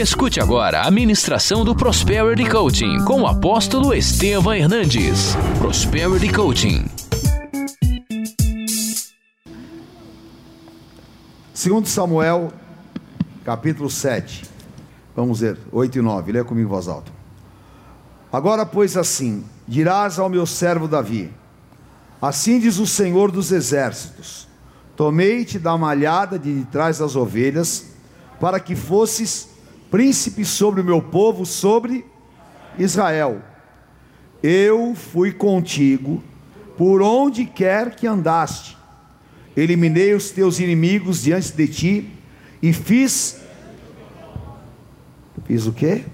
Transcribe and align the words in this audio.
Escute 0.00 0.40
agora 0.40 0.80
a 0.80 0.90
ministração 0.90 1.62
do 1.62 1.76
Prosperity 1.76 2.48
Coaching 2.48 3.04
com 3.04 3.20
o 3.20 3.26
apóstolo 3.26 3.92
Estevam 3.92 4.54
Hernandes. 4.54 5.36
Prosperity 5.58 6.32
Coaching. 6.32 6.86
Segundo 11.52 11.86
Samuel, 11.86 12.50
capítulo 13.44 13.90
7. 13.90 14.44
Vamos 15.14 15.40
ver, 15.40 15.58
8 15.70 15.98
e 15.98 16.00
9. 16.00 16.32
Leia 16.32 16.44
comigo 16.46 16.66
em 16.66 16.70
voz 16.70 16.88
alta. 16.88 17.12
Agora, 18.32 18.64
pois, 18.64 18.96
assim, 18.96 19.44
dirás 19.68 20.18
ao 20.18 20.30
meu 20.30 20.46
servo 20.46 20.88
Davi: 20.88 21.30
Assim 22.22 22.58
diz 22.58 22.78
o 22.78 22.86
Senhor 22.86 23.30
dos 23.30 23.52
exércitos: 23.52 24.48
Tomei-te 24.96 25.58
da 25.58 25.76
malhada 25.76 26.38
de 26.38 26.66
trás 26.72 27.00
das 27.00 27.16
ovelhas, 27.16 27.84
para 28.40 28.58
que 28.58 28.74
fosses 28.74 29.49
príncipe 29.90 30.44
sobre 30.44 30.80
o 30.80 30.84
meu 30.84 31.02
povo, 31.02 31.44
sobre 31.44 32.04
Israel. 32.78 33.42
Eu 34.42 34.94
fui 34.94 35.32
contigo 35.32 36.22
por 36.76 37.02
onde 37.02 37.44
quer 37.44 37.94
que 37.94 38.06
andaste. 38.06 38.76
Eliminei 39.56 40.14
os 40.14 40.30
teus 40.30 40.60
inimigos 40.60 41.22
diante 41.22 41.52
de 41.52 41.68
ti 41.68 42.10
e 42.62 42.72
fiz 42.72 43.40
Fiz 45.50 45.66
o 45.66 45.72
quê? 45.72 46.04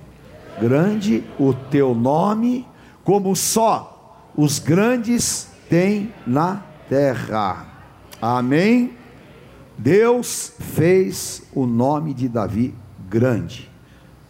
Grande 0.58 1.22
o 1.38 1.52
teu 1.52 1.94
nome, 1.94 2.66
como 3.04 3.36
só 3.36 4.30
os 4.34 4.58
grandes 4.58 5.48
têm 5.68 6.10
na 6.26 6.62
terra. 6.88 7.66
Amém. 8.20 8.92
Deus 9.76 10.54
fez 10.58 11.42
o 11.54 11.66
nome 11.66 12.14
de 12.14 12.28
Davi 12.28 12.74
grande. 13.10 13.70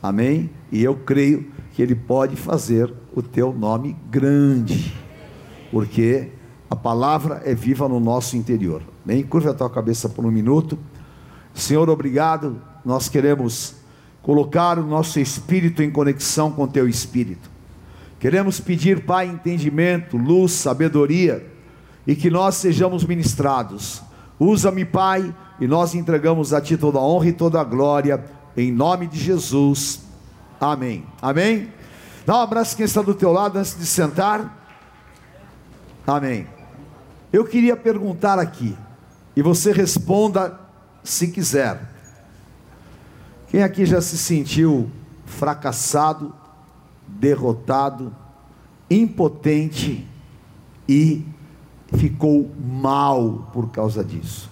Amém? 0.07 0.51
E 0.71 0.85
eu 0.85 0.95
creio 0.95 1.51
que 1.73 1.83
Ele 1.83 1.97
pode 1.97 2.37
fazer 2.37 2.93
o 3.13 3.21
teu 3.21 3.53
nome 3.53 3.97
grande, 4.09 4.95
porque 5.71 6.29
a 6.71 6.77
palavra 6.77 7.43
é 7.45 7.57
viva 7.57 7.89
no 7.89 7.99
nosso 7.99 8.37
interior. 8.37 8.83
Bem, 9.05 9.25
curva 9.25 9.51
a 9.51 9.55
tua 9.55 9.69
cabeça 9.69 10.09
por 10.09 10.25
um 10.25 10.31
minuto. 10.31 10.79
Senhor, 11.53 11.91
obrigado. 11.91 12.63
Nós 12.85 13.09
queremos 13.09 13.75
colocar 14.23 14.79
o 14.79 14.87
nosso 14.87 15.19
espírito 15.19 15.83
em 15.83 15.91
conexão 15.91 16.53
com 16.53 16.69
teu 16.69 16.89
espírito. 16.89 17.51
Queremos 18.21 18.61
pedir, 18.61 19.05
Pai, 19.05 19.27
entendimento, 19.27 20.17
luz, 20.17 20.53
sabedoria 20.53 21.45
e 22.07 22.15
que 22.15 22.31
nós 22.31 22.55
sejamos 22.55 23.05
ministrados. 23.05 24.03
Usa-me, 24.39 24.85
Pai, 24.85 25.35
e 25.59 25.67
nós 25.67 25.97
entregamos 25.97 26.53
a 26.53 26.61
Ti 26.61 26.77
toda 26.77 26.99
a 26.99 27.03
honra 27.03 27.29
e 27.29 27.33
toda 27.33 27.61
a 27.61 27.65
glória 27.65 28.36
em 28.57 28.73
nome 28.73 29.07
de 29.07 29.19
Jesus. 29.19 30.01
Amém. 30.61 31.05
Amém. 31.21 31.73
Dá 32.25 32.39
um 32.39 32.41
abraço 32.41 32.77
quem 32.77 32.87
está 32.87 33.03
do 33.03 33.15
teu 33.15 33.31
lado 33.31 33.59
antes 33.59 33.77
de 33.79 33.87
sentar. 33.87 34.65
Amém. 36.07 36.47
Eu 37.33 37.45
queria 37.45 37.77
perguntar 37.77 38.39
aqui, 38.39 38.77
e 39.35 39.43
você 39.43 39.73
responda 39.73 40.59
se 41.05 41.29
quiser. 41.29 41.81
Quem 43.49 43.63
aqui 43.63 43.85
já 43.85 44.01
se 44.01 44.17
sentiu 44.17 44.91
fracassado, 45.25 46.35
derrotado, 47.07 48.15
impotente 48.91 50.07
e 50.89 51.25
ficou 51.97 52.51
mal 52.59 53.51
por 53.53 53.71
causa 53.71 54.03
disso? 54.05 54.51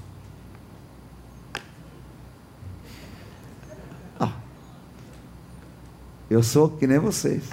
Eu 6.28 6.42
sou 6.42 6.70
que 6.70 6.86
nem 6.86 6.98
vocês. 6.98 7.44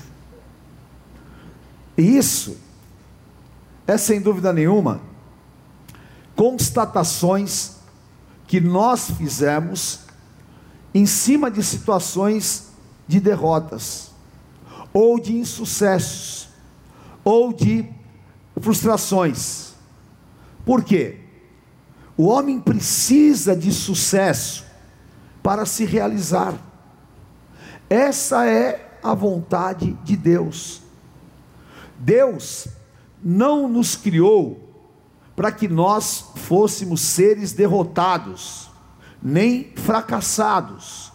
E 1.97 2.17
isso 2.17 2.58
é 3.86 3.97
sem 3.97 4.22
dúvida 4.22 4.53
nenhuma 4.53 5.02
constatações 6.42 7.76
que 8.48 8.60
nós 8.60 9.11
fizemos 9.11 9.99
em 10.92 11.05
cima 11.05 11.52
de 11.52 11.64
situações 11.64 12.70
de 13.08 13.20
derrotas, 13.20 14.10
ou 14.92 15.20
de 15.20 15.36
insucessos, 15.37 16.49
ou 17.23 17.54
de 17.54 17.87
frustrações. 18.60 19.73
Por 20.65 20.83
quê? 20.83 21.20
O 22.17 22.26
homem 22.26 22.60
precisa 22.60 23.55
de 23.55 23.71
sucesso 23.71 24.65
para 25.43 25.65
se 25.65 25.86
realizar. 25.86 26.55
Essa 27.92 28.46
é 28.46 29.00
a 29.04 29.14
vontade 29.14 29.92
de 30.06 30.16
Deus. 30.16 30.82
Deus 32.00 32.70
não 33.22 33.68
nos 33.68 33.98
criou 33.98 34.82
para 35.36 35.52
que 35.52 35.68
nós 35.68 36.24
fôssemos 36.38 37.02
seres 37.02 37.52
derrotados, 37.52 38.72
nem 39.22 39.74
fracassados. 39.76 41.12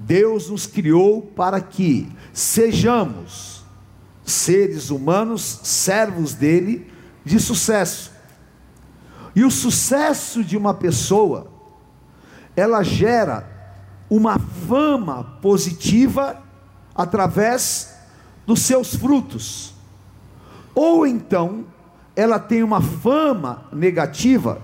Deus 0.00 0.50
nos 0.50 0.66
criou 0.66 1.22
para 1.22 1.62
que 1.62 2.06
sejamos 2.30 3.64
seres 4.22 4.90
humanos, 4.90 5.60
servos 5.62 6.34
dele, 6.34 6.92
de 7.24 7.40
sucesso. 7.40 8.12
E 9.34 9.42
o 9.42 9.50
sucesso 9.50 10.44
de 10.44 10.58
uma 10.58 10.74
pessoa, 10.74 11.50
ela 12.54 12.82
gera 12.82 13.51
uma 14.14 14.38
fama 14.38 15.38
positiva 15.40 16.38
através 16.94 17.96
dos 18.46 18.60
seus 18.60 18.94
frutos. 18.94 19.72
Ou 20.74 21.06
então, 21.06 21.64
ela 22.14 22.38
tem 22.38 22.62
uma 22.62 22.82
fama 22.82 23.64
negativa 23.72 24.60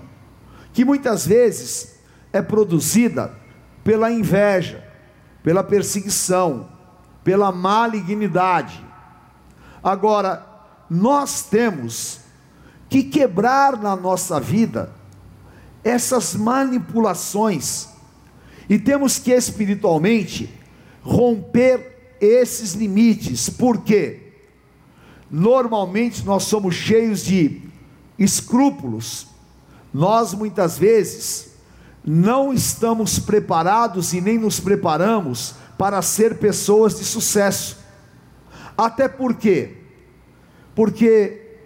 que 0.71 0.85
muitas 0.85 1.25
vezes 1.25 1.95
é 2.31 2.43
produzida 2.43 3.33
pela 3.83 4.11
inveja, 4.11 4.87
pela 5.41 5.63
perseguição, 5.63 6.69
pela 7.23 7.51
malignidade. 7.51 8.85
Agora, 9.83 10.45
nós 10.87 11.41
temos 11.41 12.19
que 12.87 13.01
quebrar 13.01 13.77
na 13.77 13.95
nossa 13.95 14.39
vida 14.39 14.91
essas 15.83 16.35
manipulações 16.35 17.97
e 18.69 18.77
temos 18.77 19.17
que 19.17 19.31
espiritualmente 19.31 20.47
romper 21.01 22.15
esses 22.21 22.73
limites, 22.73 23.49
porque 23.49 24.33
normalmente 25.29 26.23
nós 26.23 26.43
somos 26.43 26.75
cheios 26.75 27.23
de 27.23 27.61
escrúpulos, 28.17 29.27
nós 29.91 30.33
muitas 30.33 30.77
vezes 30.77 31.53
não 32.05 32.53
estamos 32.53 33.17
preparados 33.17 34.13
e 34.13 34.21
nem 34.21 34.37
nos 34.37 34.59
preparamos 34.59 35.55
para 35.77 36.01
ser 36.01 36.37
pessoas 36.37 36.97
de 36.97 37.03
sucesso. 37.03 37.77
Até 38.77 39.07
porque, 39.07 39.77
porque 40.75 41.57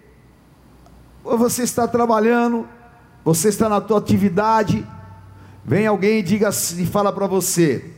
você 1.22 1.62
está 1.62 1.86
trabalhando, 1.86 2.68
você 3.24 3.48
está 3.48 3.68
na 3.68 3.80
tua 3.80 3.98
atividade, 3.98 4.86
Vem 5.64 5.86
alguém 5.86 6.18
e 6.18 6.22
diga 6.22 6.50
e 6.50 6.86
fala 6.86 7.12
para 7.12 7.26
você: 7.26 7.92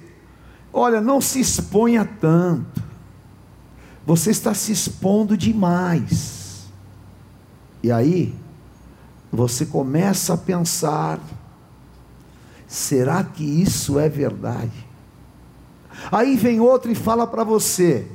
Olha, 0.73 1.01
não 1.01 1.21
se 1.21 1.41
exponha 1.41 2.05
tanto. 2.05 2.83
Você 4.07 4.31
está 4.31 4.55
se 4.55 4.71
expondo 4.71 5.37
demais. 5.37 6.67
E 7.83 7.91
aí, 7.91 8.35
você 9.33 9.67
começa 9.67 10.35
a 10.35 10.37
pensar: 10.37 11.21
será 12.67 13.25
que 13.25 13.43
isso 13.43 13.99
é 13.99 14.09
verdade? 14.09 14.87
Aí 16.13 16.37
vem 16.37 16.61
outro 16.61 16.91
e 16.91 16.95
fala 16.95 17.27
para 17.27 17.43
você: 17.43 18.07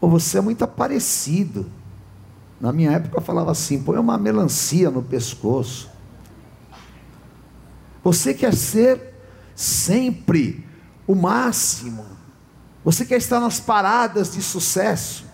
oh, 0.00 0.08
você 0.08 0.38
é 0.38 0.40
muito 0.40 0.66
parecido. 0.66 1.66
Na 2.60 2.72
minha 2.72 2.92
época 2.92 3.18
eu 3.18 3.22
falava 3.22 3.50
assim: 3.50 3.82
põe 3.82 3.98
uma 3.98 4.18
melancia 4.18 4.90
no 4.90 5.02
pescoço. 5.02 5.93
Você 8.04 8.34
quer 8.34 8.54
ser 8.54 9.14
sempre 9.56 10.64
o 11.06 11.14
máximo. 11.14 12.04
Você 12.84 13.06
quer 13.06 13.16
estar 13.16 13.40
nas 13.40 13.58
paradas 13.58 14.34
de 14.34 14.42
sucesso. 14.42 15.24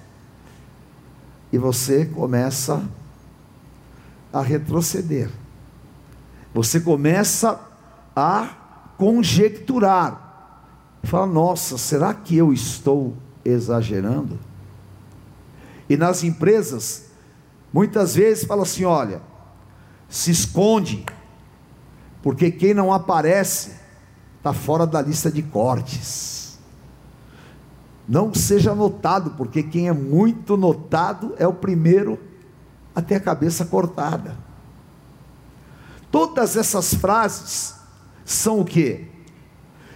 E 1.53 1.59
você 1.59 2.07
começa 2.07 2.89
a 4.33 4.41
retroceder. 4.41 5.29
Você 6.55 6.79
começa 6.79 7.61
a 8.15 8.49
conjecturar. 8.97 10.29
Fala, 11.03 11.27
nossa, 11.27 11.77
será 11.77 12.15
que 12.15 12.37
eu 12.37 12.53
estou 12.53 13.17
exagerando? 13.45 14.39
E 15.89 15.97
nas 15.97 16.23
empresas, 16.23 17.07
muitas 17.73 18.15
vezes 18.15 18.45
fala 18.45 18.63
assim: 18.63 18.85
olha, 18.85 19.21
se 20.09 20.31
esconde 20.31 21.05
porque 22.23 22.51
quem 22.51 22.75
não 22.75 22.93
aparece 22.93 23.73
está 24.37 24.53
fora 24.53 24.87
da 24.87 25.01
lista 25.01 25.31
de 25.31 25.43
cortes. 25.43 26.59
Não 28.09 28.35
seja 28.35 28.75
notado, 28.75 29.33
porque 29.33 29.63
quem 29.63 29.89
é 29.89 29.93
muito 29.93 30.57
notado 30.57 31.35
é 31.39 31.47
o 31.47 31.53
primeiro 31.53 32.19
a 32.95 33.01
ter 33.01 33.17
a 33.17 33.21
cabeça 33.21 33.65
cortada. 33.65 34.37
Todas 36.11 36.57
essas 36.57 36.93
frases 36.95 37.75
são 38.25 38.61
o 38.61 38.65
que? 38.65 39.07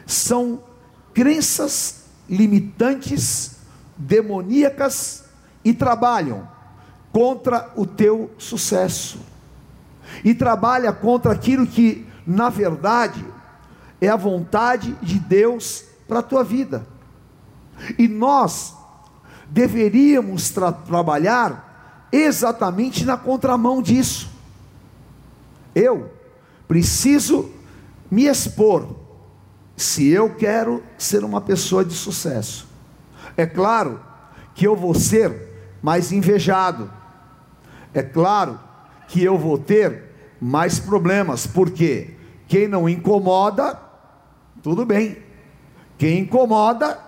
São 0.07 0.61
crenças 1.13 2.05
limitantes, 2.29 3.57
demoníacas 3.97 5.25
e 5.65 5.73
trabalham 5.73 6.47
contra 7.13 7.73
o 7.77 7.87
teu 7.87 8.31
sucesso. 8.39 9.19
E 10.25 10.35
trabalha 10.35 10.93
contra 10.93 11.33
aquilo 11.33 11.67
que, 11.67 12.07
na 12.27 12.49
verdade, 12.49 13.25
é 14.01 14.09
a 14.09 14.17
vontade 14.17 14.97
de 15.03 15.19
Deus 15.19 15.85
para 16.07 16.21
a 16.21 16.23
tua 16.23 16.45
vida. 16.45 16.87
E 17.99 18.07
nós 18.09 18.75
deveríamos 19.49 20.51
tra 20.51 20.73
trabalhar 20.73 22.09
exatamente 22.13 23.05
na 23.05 23.17
contramão 23.17 23.83
disso. 23.83 24.31
Eu 25.75 26.11
preciso 26.69 27.51
me 28.11 28.27
expor 28.27 28.95
se 29.77 30.09
eu 30.09 30.35
quero 30.35 30.83
ser 30.97 31.25
uma 31.25 31.41
pessoa 31.41 31.85
de 31.85 31.95
sucesso. 31.95 32.69
É 33.37 33.45
claro 33.45 34.01
que 34.55 34.67
eu 34.67 34.77
vou 34.77 34.95
ser 34.95 35.79
mais 35.83 36.13
invejado. 36.13 36.91
É 37.93 38.03
claro 38.03 38.59
que 39.09 39.23
eu 39.23 39.37
vou 39.37 39.59
ter 39.59 40.05
mais 40.41 40.79
problemas, 40.79 41.47
porque 41.47 42.14
quem 42.47 42.69
não 42.69 42.89
incomoda, 42.89 43.79
tudo 44.63 44.85
bem. 44.85 45.19
Quem 45.99 46.21
incomoda, 46.21 46.99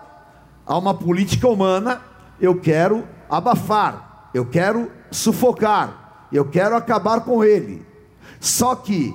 há 0.67 0.79
uma 0.79 0.95
política 0.95 1.49
humana, 1.49 2.01
eu 2.41 2.61
quero 2.61 3.07
abafar, 3.29 4.31
eu 4.33 4.47
quero 4.47 4.91
sufocar, 5.11 6.29
eu 6.33 6.45
quero 6.45 6.77
acabar 6.77 7.21
com 7.21 7.43
ele. 7.43 7.85
Só 8.41 8.75
que 8.75 9.15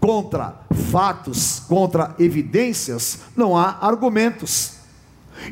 contra 0.00 0.60
fatos, 0.90 1.60
contra 1.68 2.14
evidências, 2.18 3.20
não 3.36 3.56
há 3.56 3.78
argumentos. 3.80 4.78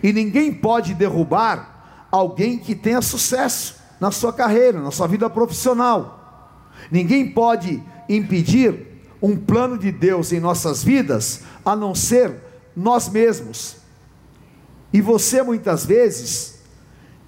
E 0.02 0.12
ninguém 0.12 0.52
pode 0.52 0.94
derrubar 0.94 2.06
alguém 2.10 2.58
que 2.58 2.75
tenha 2.75 3.02
sucesso 3.02 3.76
na 4.00 4.10
sua 4.10 4.32
carreira, 4.32 4.81
na 4.81 4.90
sua 4.90 5.06
vida 5.06 5.28
profissional. 5.28 6.70
Ninguém 6.90 7.31
pode 7.31 7.82
impedir 8.08 8.95
um 9.26 9.37
plano 9.37 9.76
de 9.76 9.90
Deus 9.90 10.32
em 10.32 10.38
nossas 10.38 10.84
vidas, 10.84 11.43
a 11.64 11.75
não 11.75 11.96
ser 11.96 12.37
nós 12.76 13.08
mesmos. 13.08 13.76
E 14.93 15.00
você 15.00 15.43
muitas 15.43 15.84
vezes 15.84 16.61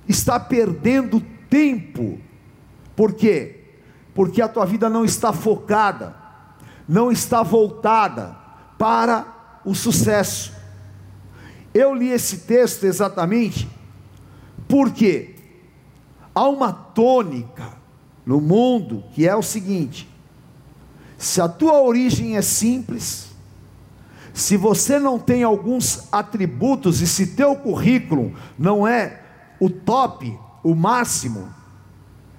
está 0.08 0.38
perdendo 0.38 1.20
tempo. 1.50 2.20
Por 2.94 3.14
quê? 3.14 3.64
Porque 4.14 4.40
a 4.40 4.46
tua 4.46 4.64
vida 4.64 4.88
não 4.88 5.04
está 5.04 5.32
focada, 5.32 6.14
não 6.88 7.10
está 7.10 7.42
voltada 7.42 8.36
para 8.78 9.60
o 9.64 9.74
sucesso. 9.74 10.52
Eu 11.74 11.92
li 11.92 12.10
esse 12.10 12.38
texto 12.38 12.84
exatamente 12.84 13.68
porque 14.68 15.34
há 16.32 16.48
uma 16.48 16.72
tônica 16.72 17.76
no 18.24 18.40
mundo 18.40 19.02
que 19.12 19.26
é 19.26 19.34
o 19.34 19.42
seguinte: 19.42 20.08
se 21.18 21.40
a 21.40 21.48
tua 21.48 21.82
origem 21.82 22.36
é 22.36 22.42
simples, 22.42 23.28
se 24.32 24.56
você 24.56 25.00
não 25.00 25.18
tem 25.18 25.42
alguns 25.42 26.06
atributos 26.12 27.00
e 27.00 27.06
se 27.08 27.34
teu 27.34 27.56
currículo 27.56 28.32
não 28.56 28.86
é 28.86 29.20
o 29.58 29.68
top, 29.68 30.38
o 30.62 30.76
máximo, 30.76 31.52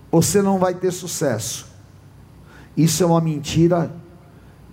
você 0.10 0.42
não 0.42 0.58
vai 0.58 0.74
ter 0.74 0.92
sucesso. 0.92 1.68
Isso 2.78 3.04
é 3.04 3.06
uma 3.06 3.20
mentira 3.20 3.94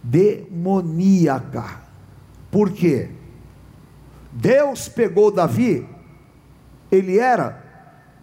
demoníaca. 0.03 1.81
Por 2.49 2.71
quê? 2.71 3.11
Deus 4.33 4.89
pegou 4.89 5.33
Davi, 5.33 5.85
ele 6.93 7.19
era 7.19 7.65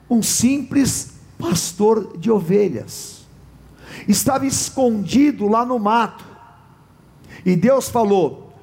um 0.09 0.23
simples 0.23 1.15
pastor 1.37 2.17
de 2.17 2.31
ovelhas, 2.31 3.22
estava 4.07 4.45
escondido 4.45 5.47
lá 5.47 5.65
no 5.65 5.79
mato, 5.79 6.25
e 7.45 7.55
Deus 7.55 7.89
falou: 7.89 8.53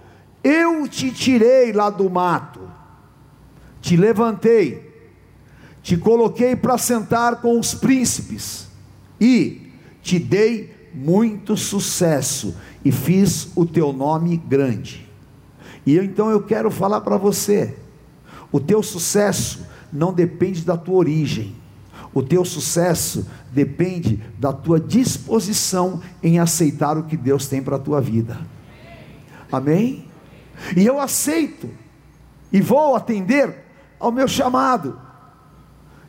Eu 0.43 0.89
te 0.89 1.11
tirei 1.11 1.73
lá 1.73 1.91
do 1.91 2.09
mato, 2.09 2.61
te 3.81 3.97
levantei, 3.97 4.91
te 5.83 5.97
coloquei 5.97 6.57
para 6.57 6.79
sentar 6.79 7.41
com 7.41 7.59
os 7.59 7.75
príncipes, 7.75 8.69
e 9.21 9.71
te 10.03 10.19
dei 10.19 10.75
muito 10.95 11.57
sucesso, 11.57 12.57
e 12.85 12.91
fiz 12.91 13.51
o 13.55 13.65
teu 13.67 13.93
nome 13.93 14.37
grande. 14.37 15.09
E 15.87 15.95
eu, 15.95 16.05
então 16.05 16.31
eu 16.31 16.43
quero 16.43 16.71
falar 16.71 17.01
para 17.01 17.17
você: 17.17 17.77
o 18.51 18.61
teu 18.61 18.83
sucesso 18.83 19.67
não 19.93 20.13
depende 20.13 20.63
da 20.63 20.77
tua 20.77 20.97
origem, 20.97 21.57
o 22.13 22.23
teu 22.23 22.45
sucesso 22.45 23.27
depende 23.53 24.17
da 24.39 24.53
tua 24.53 24.81
disposição 24.81 26.01
em 26.23 26.39
aceitar 26.39 26.99
o 26.99 27.05
que 27.05 27.17
Deus 27.17 27.47
tem 27.47 27.63
para 27.63 27.77
a 27.77 27.81
tua 27.81 28.01
vida. 28.01 28.39
Amém? 29.51 30.05
E 30.77 30.85
eu 30.85 31.01
aceito, 31.01 31.71
e 32.53 32.61
vou 32.61 32.95
atender 32.97 33.65
ao 33.99 34.11
meu 34.11 34.27
chamado, 34.27 34.99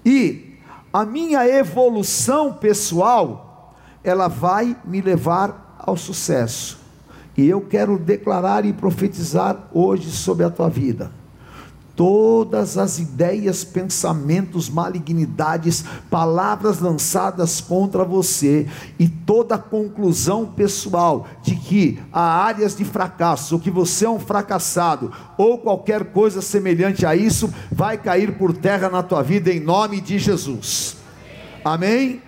e 0.03 0.57
a 0.91 1.05
minha 1.05 1.47
evolução 1.47 2.53
pessoal, 2.53 3.75
ela 4.03 4.27
vai 4.27 4.75
me 4.83 4.99
levar 4.99 5.75
ao 5.79 5.95
sucesso. 5.95 6.79
E 7.37 7.47
eu 7.47 7.61
quero 7.61 7.97
declarar 7.97 8.65
e 8.65 8.73
profetizar 8.73 9.69
hoje 9.71 10.11
sobre 10.11 10.43
a 10.43 10.49
tua 10.49 10.69
vida. 10.69 11.11
Todas 12.01 12.79
as 12.79 12.97
ideias, 12.97 13.63
pensamentos, 13.63 14.67
malignidades, 14.67 15.85
palavras 16.09 16.79
lançadas 16.79 17.61
contra 17.61 18.03
você 18.03 18.67
e 18.97 19.07
toda 19.07 19.55
conclusão 19.55 20.47
pessoal 20.47 21.27
de 21.43 21.55
que 21.55 22.01
há 22.11 22.43
áreas 22.43 22.75
de 22.75 22.83
fracasso, 22.83 23.59
que 23.59 23.69
você 23.69 24.05
é 24.05 24.09
um 24.09 24.19
fracassado, 24.19 25.13
ou 25.37 25.59
qualquer 25.59 26.05
coisa 26.05 26.41
semelhante 26.41 27.05
a 27.05 27.15
isso, 27.15 27.53
vai 27.71 27.99
cair 27.99 28.35
por 28.35 28.51
terra 28.51 28.89
na 28.89 29.03
tua 29.03 29.21
vida 29.21 29.53
em 29.53 29.59
nome 29.59 30.01
de 30.01 30.17
Jesus. 30.17 30.97
Amém? 31.63 32.19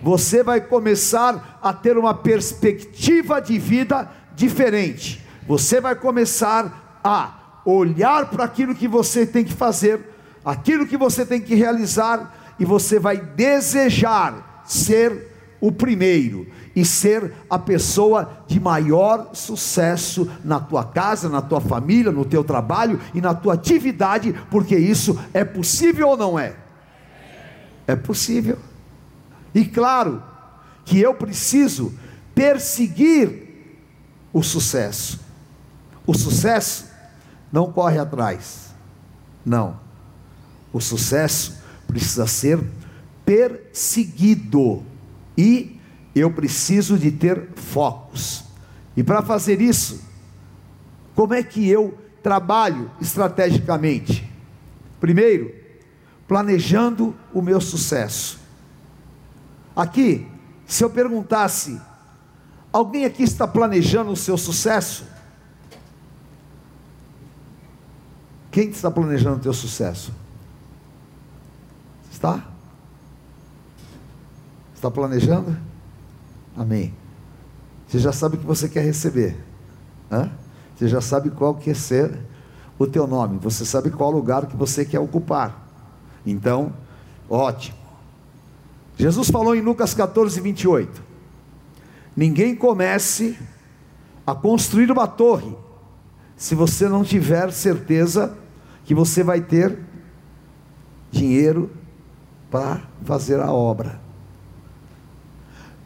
Você 0.00 0.42
vai 0.42 0.62
começar 0.62 1.58
a 1.62 1.74
ter 1.74 1.98
uma 1.98 2.14
perspectiva 2.14 3.38
de 3.38 3.58
vida 3.58 4.10
diferente. 4.34 5.22
Você 5.46 5.78
vai 5.78 5.94
começar 5.94 6.98
a 7.04 7.39
olhar 7.64 8.30
para 8.30 8.44
aquilo 8.44 8.74
que 8.74 8.88
você 8.88 9.26
tem 9.26 9.44
que 9.44 9.52
fazer, 9.52 10.00
aquilo 10.44 10.86
que 10.86 10.96
você 10.96 11.24
tem 11.24 11.40
que 11.40 11.54
realizar, 11.54 12.54
e 12.58 12.64
você 12.64 12.98
vai 12.98 13.16
desejar 13.16 14.62
ser 14.66 15.28
o 15.60 15.72
primeiro 15.72 16.46
e 16.74 16.84
ser 16.84 17.32
a 17.48 17.58
pessoa 17.58 18.44
de 18.46 18.60
maior 18.60 19.30
sucesso 19.34 20.30
na 20.44 20.60
tua 20.60 20.84
casa, 20.84 21.28
na 21.28 21.42
tua 21.42 21.60
família, 21.60 22.12
no 22.12 22.24
teu 22.24 22.44
trabalho 22.44 23.00
e 23.14 23.20
na 23.20 23.34
tua 23.34 23.54
atividade, 23.54 24.34
porque 24.50 24.76
isso 24.76 25.18
é 25.34 25.44
possível 25.44 26.08
ou 26.08 26.16
não 26.16 26.38
é? 26.38 26.54
É 27.86 27.96
possível. 27.96 28.58
E 29.54 29.64
claro 29.64 30.22
que 30.84 31.00
eu 31.00 31.14
preciso 31.14 31.92
perseguir 32.34 33.48
o 34.32 34.42
sucesso. 34.42 35.20
O 36.06 36.14
sucesso 36.14 36.89
não 37.52 37.72
corre 37.72 37.98
atrás. 37.98 38.74
Não. 39.44 39.78
O 40.72 40.80
sucesso 40.80 41.58
precisa 41.86 42.26
ser 42.26 42.62
perseguido. 43.24 44.82
E 45.36 45.80
eu 46.14 46.32
preciso 46.32 46.98
de 46.98 47.10
ter 47.10 47.50
focos. 47.54 48.44
E 48.96 49.02
para 49.02 49.22
fazer 49.22 49.60
isso, 49.60 50.02
como 51.14 51.34
é 51.34 51.42
que 51.42 51.68
eu 51.68 51.98
trabalho 52.22 52.90
estrategicamente? 53.00 54.30
Primeiro, 55.00 55.54
planejando 56.28 57.14
o 57.32 57.40
meu 57.40 57.60
sucesso. 57.60 58.38
Aqui, 59.74 60.26
se 60.66 60.84
eu 60.84 60.90
perguntasse 60.90 61.80
Alguém 62.72 63.04
aqui 63.04 63.24
está 63.24 63.48
planejando 63.48 64.12
o 64.12 64.16
seu 64.16 64.38
sucesso? 64.38 65.04
Quem 68.50 68.68
está 68.68 68.90
planejando 68.90 69.36
o 69.36 69.40
teu 69.40 69.52
sucesso? 69.52 70.12
Está? 72.10 72.44
Está 74.74 74.90
planejando? 74.90 75.56
Amém. 76.56 76.92
Você 77.86 77.98
já 77.98 78.12
sabe 78.12 78.36
o 78.36 78.38
que 78.38 78.46
você 78.46 78.68
quer 78.68 78.84
receber. 78.84 79.36
Hã? 80.10 80.30
Você 80.76 80.88
já 80.88 81.00
sabe 81.00 81.30
qual 81.30 81.54
quer 81.54 81.76
ser 81.76 82.18
o 82.78 82.86
teu 82.86 83.06
nome, 83.06 83.38
você 83.38 83.66
sabe 83.66 83.90
qual 83.90 84.10
lugar 84.10 84.46
que 84.46 84.56
você 84.56 84.86
quer 84.86 84.98
ocupar. 84.98 85.68
Então, 86.24 86.72
ótimo. 87.28 87.76
Jesus 88.96 89.28
falou 89.30 89.54
em 89.54 89.60
Lucas 89.60 89.92
14, 89.92 90.40
28. 90.40 91.02
Ninguém 92.16 92.56
comece 92.56 93.38
a 94.26 94.34
construir 94.34 94.90
uma 94.90 95.06
torre 95.06 95.54
se 96.40 96.54
você 96.54 96.88
não 96.88 97.04
tiver 97.04 97.52
certeza 97.52 98.34
que 98.86 98.94
você 98.94 99.22
vai 99.22 99.42
ter 99.42 99.78
dinheiro 101.12 101.70
para 102.50 102.80
fazer 103.04 103.38
a 103.40 103.52
obra. 103.52 104.00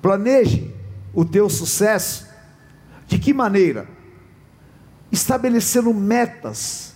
Planeje 0.01 0.73
o 1.13 1.25
teu 1.25 1.51
sucesso 1.51 2.29
de 3.09 3.19
que 3.19 3.35
maneira? 3.35 3.89
Estabelecendo 5.11 5.93
metas, 5.93 6.95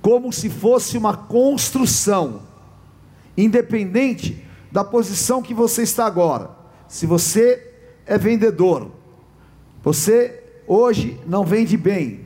como 0.00 0.32
se 0.32 0.48
fosse 0.48 0.96
uma 0.96 1.16
construção, 1.16 2.42
independente 3.36 4.46
da 4.70 4.84
posição 4.84 5.42
que 5.42 5.52
você 5.52 5.82
está 5.82 6.06
agora. 6.06 6.48
Se 6.86 7.06
você 7.06 7.74
é 8.06 8.16
vendedor, 8.16 8.92
você 9.82 10.44
hoje 10.68 11.20
não 11.26 11.44
vende 11.44 11.76
bem, 11.76 12.23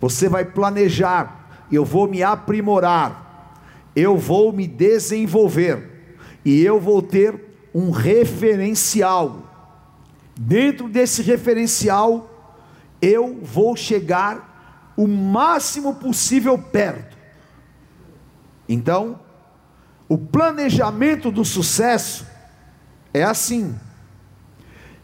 você 0.00 0.28
vai 0.28 0.44
planejar, 0.44 1.66
eu 1.70 1.84
vou 1.84 2.08
me 2.08 2.22
aprimorar, 2.22 3.54
eu 3.94 4.16
vou 4.16 4.52
me 4.52 4.66
desenvolver, 4.66 6.16
e 6.44 6.62
eu 6.62 6.80
vou 6.80 7.02
ter 7.02 7.48
um 7.74 7.90
referencial. 7.90 9.42
Dentro 10.38 10.88
desse 10.88 11.22
referencial, 11.22 12.30
eu 13.02 13.40
vou 13.42 13.76
chegar 13.76 14.92
o 14.96 15.06
máximo 15.06 15.94
possível 15.96 16.58
perto. 16.58 17.16
Então, 18.68 19.18
o 20.08 20.16
planejamento 20.16 21.30
do 21.30 21.44
sucesso 21.44 22.26
é 23.12 23.22
assim. 23.22 23.78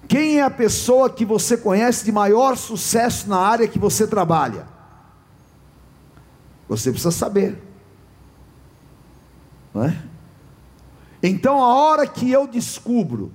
Quem 0.09 0.39
é 0.39 0.43
a 0.43 0.51
pessoa 0.51 1.11
que 1.11 1.25
você 1.25 1.57
conhece 1.57 2.05
de 2.05 2.13
maior 2.13 2.57
sucesso 2.57 3.29
na 3.29 3.39
área 3.39 3.69
que 3.69 3.79
você 3.79 4.07
trabalha? 4.07 4.74
Você 6.69 6.91
precisa 6.91 7.11
saber. 7.11 7.61
Não 9.73 9.85
é? 9.85 10.03
Então, 11.23 11.63
a 11.63 11.75
hora 11.75 12.07
que 12.07 12.31
eu 12.31 12.47
descubro 12.47 13.33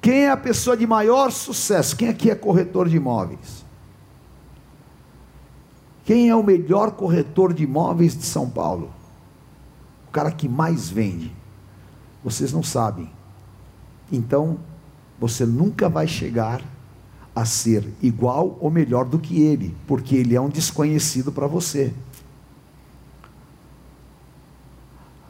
quem 0.00 0.24
é 0.24 0.30
a 0.30 0.36
pessoa 0.36 0.76
de 0.76 0.86
maior 0.86 1.30
sucesso, 1.30 1.94
quem 1.94 2.08
aqui 2.08 2.30
é 2.30 2.34
corretor 2.34 2.88
de 2.88 2.96
imóveis? 2.96 3.64
Quem 6.04 6.28
é 6.28 6.34
o 6.34 6.42
melhor 6.42 6.92
corretor 6.92 7.52
de 7.52 7.64
imóveis 7.64 8.16
de 8.16 8.24
São 8.24 8.48
Paulo? 8.48 8.90
O 10.08 10.10
cara 10.10 10.32
que 10.32 10.48
mais 10.48 10.88
vende. 10.88 11.32
Vocês 12.24 12.52
não 12.52 12.62
sabem. 12.62 13.10
Então, 14.10 14.58
você 15.18 15.44
nunca 15.44 15.88
vai 15.88 16.08
chegar 16.08 16.62
a 17.34 17.44
ser 17.44 17.86
igual 18.02 18.56
ou 18.60 18.70
melhor 18.70 19.04
do 19.04 19.18
que 19.18 19.40
ele, 19.40 19.76
porque 19.86 20.16
ele 20.16 20.34
é 20.34 20.40
um 20.40 20.48
desconhecido 20.48 21.30
para 21.30 21.46
você. 21.46 21.92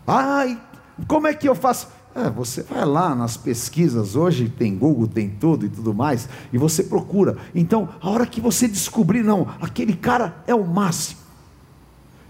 Ai, 0.07 0.61
como 1.07 1.26
é 1.26 1.35
que 1.35 1.49
eu 1.49 1.54
faço? 1.54 1.88
É, 2.14 2.28
você 2.28 2.62
vai 2.62 2.85
lá 2.85 3.14
nas 3.14 3.37
pesquisas, 3.37 4.16
hoje 4.16 4.49
tem 4.49 4.76
Google, 4.76 5.07
tem 5.07 5.30
tudo 5.30 5.64
e 5.64 5.69
tudo 5.69 5.95
mais, 5.95 6.28
e 6.52 6.59
você 6.59 6.83
procura. 6.83 7.38
Então, 7.54 7.88
a 8.00 8.11
hora 8.11 8.26
que 8.26 8.40
você 8.40 8.66
descobrir, 8.66 9.23
não, 9.23 9.47
aquele 9.61 9.95
cara 9.95 10.42
é 10.47 10.54
o 10.54 10.66
máximo. 10.66 11.21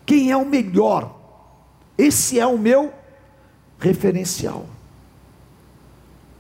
Quem 0.05 0.31
é 0.31 0.37
o 0.37 0.47
melhor? 0.47 1.19
Esse 1.97 2.39
é 2.39 2.47
o 2.47 2.59
meu 2.59 2.93
referencial. 3.79 4.67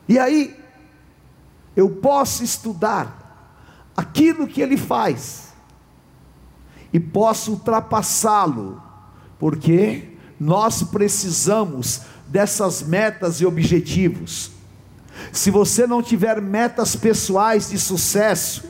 E 0.06 0.18
aí, 0.18 0.54
eu 1.74 1.88
posso 1.88 2.44
estudar 2.44 3.20
aquilo 3.96 4.46
que 4.46 4.60
ele 4.60 4.76
faz 4.76 5.54
e 6.92 7.00
posso 7.00 7.52
ultrapassá-lo, 7.52 8.82
porque 9.38 10.09
nós 10.40 10.82
precisamos 10.82 12.00
dessas 12.26 12.82
metas 12.82 13.40
e 13.40 13.46
objetivos. 13.46 14.50
Se 15.30 15.50
você 15.50 15.86
não 15.86 16.02
tiver 16.02 16.40
metas 16.40 16.96
pessoais 16.96 17.68
de 17.68 17.78
sucesso, 17.78 18.64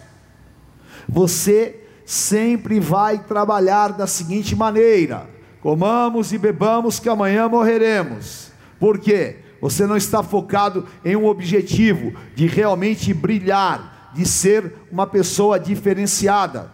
você 1.08 1.80
sempre 2.04 2.80
vai 2.80 3.18
trabalhar 3.18 3.92
da 3.92 4.06
seguinte 4.08 4.56
maneira: 4.56 5.30
comamos 5.62 6.32
e 6.32 6.38
bebamos, 6.38 6.98
que 6.98 7.08
amanhã 7.08 7.48
morreremos. 7.48 8.50
Por 8.80 8.98
quê? 8.98 9.38
você 9.60 9.86
não 9.86 9.96
está 9.96 10.22
focado 10.22 10.86
em 11.04 11.14
um 11.14 11.26
objetivo 11.26 12.14
de 12.34 12.46
realmente 12.46 13.12
brilhar, 13.12 14.10
de 14.14 14.26
ser 14.26 14.74
uma 14.90 15.06
pessoa 15.06 15.60
diferenciada. 15.60 16.70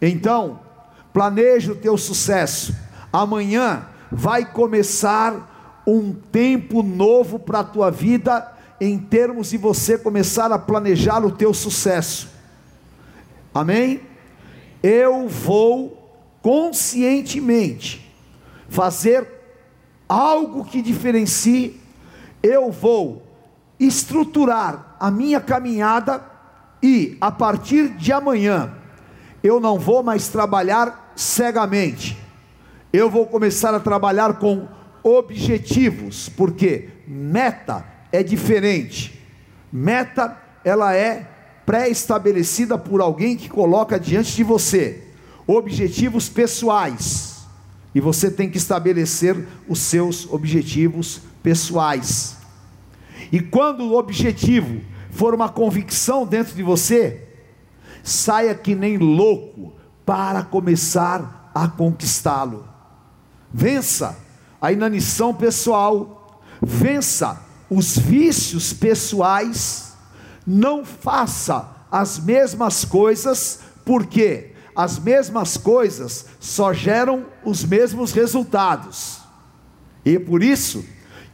Então, 0.00 0.60
planeje 1.12 1.70
o 1.70 1.76
teu 1.76 1.96
sucesso. 1.96 2.74
Amanhã 3.12 3.86
vai 4.12 4.44
começar 4.44 5.82
um 5.86 6.12
tempo 6.12 6.82
novo 6.82 7.38
para 7.38 7.60
a 7.60 7.64
tua 7.64 7.90
vida 7.90 8.52
em 8.80 8.98
termos 8.98 9.50
de 9.50 9.56
você 9.56 9.96
começar 9.96 10.52
a 10.52 10.58
planejar 10.58 11.24
o 11.24 11.30
teu 11.30 11.54
sucesso. 11.54 12.28
Amém? 13.54 14.00
Eu 14.82 15.28
vou 15.28 15.98
conscientemente 16.42 18.12
fazer 18.68 19.26
algo 20.08 20.64
que 20.64 20.82
diferencie 20.82 21.80
eu 22.42 22.70
vou 22.70 23.22
estruturar 23.78 24.96
a 24.98 25.10
minha 25.10 25.40
caminhada 25.40 26.22
e 26.82 27.16
a 27.20 27.30
partir 27.30 27.90
de 27.90 28.12
amanhã 28.12 28.74
eu 29.42 29.60
não 29.60 29.78
vou 29.78 30.02
mais 30.02 30.28
trabalhar 30.28 31.12
cegamente. 31.14 32.21
Eu 32.92 33.10
vou 33.10 33.26
começar 33.26 33.74
a 33.74 33.80
trabalhar 33.80 34.34
com 34.34 34.68
objetivos, 35.02 36.28
porque 36.28 36.90
meta 37.06 37.84
é 38.12 38.22
diferente. 38.22 39.18
Meta 39.72 40.36
ela 40.64 40.94
é 40.94 41.28
pré-estabelecida 41.64 42.76
por 42.76 43.00
alguém 43.00 43.36
que 43.36 43.48
coloca 43.48 43.98
diante 43.98 44.36
de 44.36 44.44
você 44.44 45.02
objetivos 45.46 46.28
pessoais. 46.28 47.46
E 47.94 48.00
você 48.00 48.30
tem 48.30 48.48
que 48.48 48.56
estabelecer 48.58 49.46
os 49.68 49.78
seus 49.80 50.30
objetivos 50.30 51.20
pessoais. 51.42 52.36
E 53.30 53.40
quando 53.40 53.84
o 53.84 53.96
objetivo 53.96 54.80
for 55.10 55.34
uma 55.34 55.48
convicção 55.48 56.26
dentro 56.26 56.54
de 56.54 56.62
você, 56.62 57.28
saia 58.02 58.54
que 58.54 58.74
nem 58.74 58.96
louco 58.96 59.72
para 60.06 60.42
começar 60.42 61.50
a 61.54 61.68
conquistá-lo. 61.68 62.71
Vença 63.52 64.16
a 64.60 64.72
inanição 64.72 65.34
pessoal, 65.34 66.40
vença 66.60 67.40
os 67.68 67.96
vícios 67.98 68.72
pessoais, 68.72 69.92
não 70.46 70.84
faça 70.84 71.68
as 71.90 72.18
mesmas 72.18 72.84
coisas, 72.84 73.60
porque 73.84 74.52
as 74.74 74.98
mesmas 74.98 75.56
coisas 75.56 76.26
só 76.40 76.72
geram 76.72 77.26
os 77.44 77.64
mesmos 77.64 78.12
resultados. 78.12 79.18
E 80.04 80.18
por 80.18 80.42
isso, 80.42 80.84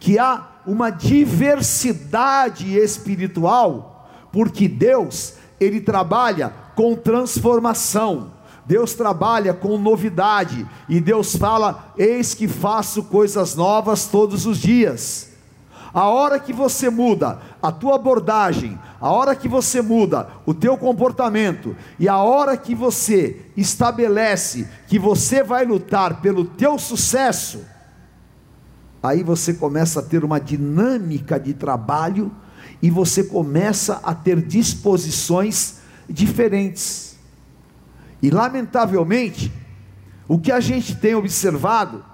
que 0.00 0.18
há 0.18 0.48
uma 0.66 0.90
diversidade 0.90 2.76
espiritual, 2.76 4.10
porque 4.32 4.68
Deus, 4.68 5.34
ele 5.58 5.80
trabalha 5.80 6.52
com 6.74 6.94
transformação. 6.94 8.32
Deus 8.68 8.92
trabalha 8.92 9.54
com 9.54 9.78
novidade 9.78 10.68
e 10.90 11.00
Deus 11.00 11.34
fala: 11.34 11.90
Eis 11.96 12.34
que 12.34 12.46
faço 12.46 13.04
coisas 13.04 13.54
novas 13.54 14.04
todos 14.04 14.44
os 14.44 14.58
dias. 14.58 15.30
A 15.94 16.06
hora 16.06 16.38
que 16.38 16.52
você 16.52 16.90
muda 16.90 17.40
a 17.62 17.72
tua 17.72 17.94
abordagem, 17.94 18.78
a 19.00 19.10
hora 19.10 19.34
que 19.34 19.48
você 19.48 19.80
muda 19.80 20.28
o 20.44 20.52
teu 20.52 20.76
comportamento 20.76 21.74
e 21.98 22.06
a 22.06 22.18
hora 22.18 22.58
que 22.58 22.74
você 22.74 23.40
estabelece 23.56 24.68
que 24.86 24.98
você 24.98 25.42
vai 25.42 25.64
lutar 25.64 26.20
pelo 26.20 26.44
teu 26.44 26.78
sucesso, 26.78 27.64
aí 29.02 29.22
você 29.22 29.54
começa 29.54 30.00
a 30.00 30.02
ter 30.02 30.22
uma 30.24 30.38
dinâmica 30.38 31.40
de 31.40 31.54
trabalho 31.54 32.30
e 32.82 32.90
você 32.90 33.24
começa 33.24 33.98
a 34.02 34.14
ter 34.14 34.42
disposições 34.42 35.78
diferentes. 36.06 37.07
E 38.22 38.30
lamentavelmente, 38.30 39.52
o 40.26 40.38
que 40.38 40.52
a 40.52 40.60
gente 40.60 40.96
tem 40.96 41.14
observado 41.14 42.04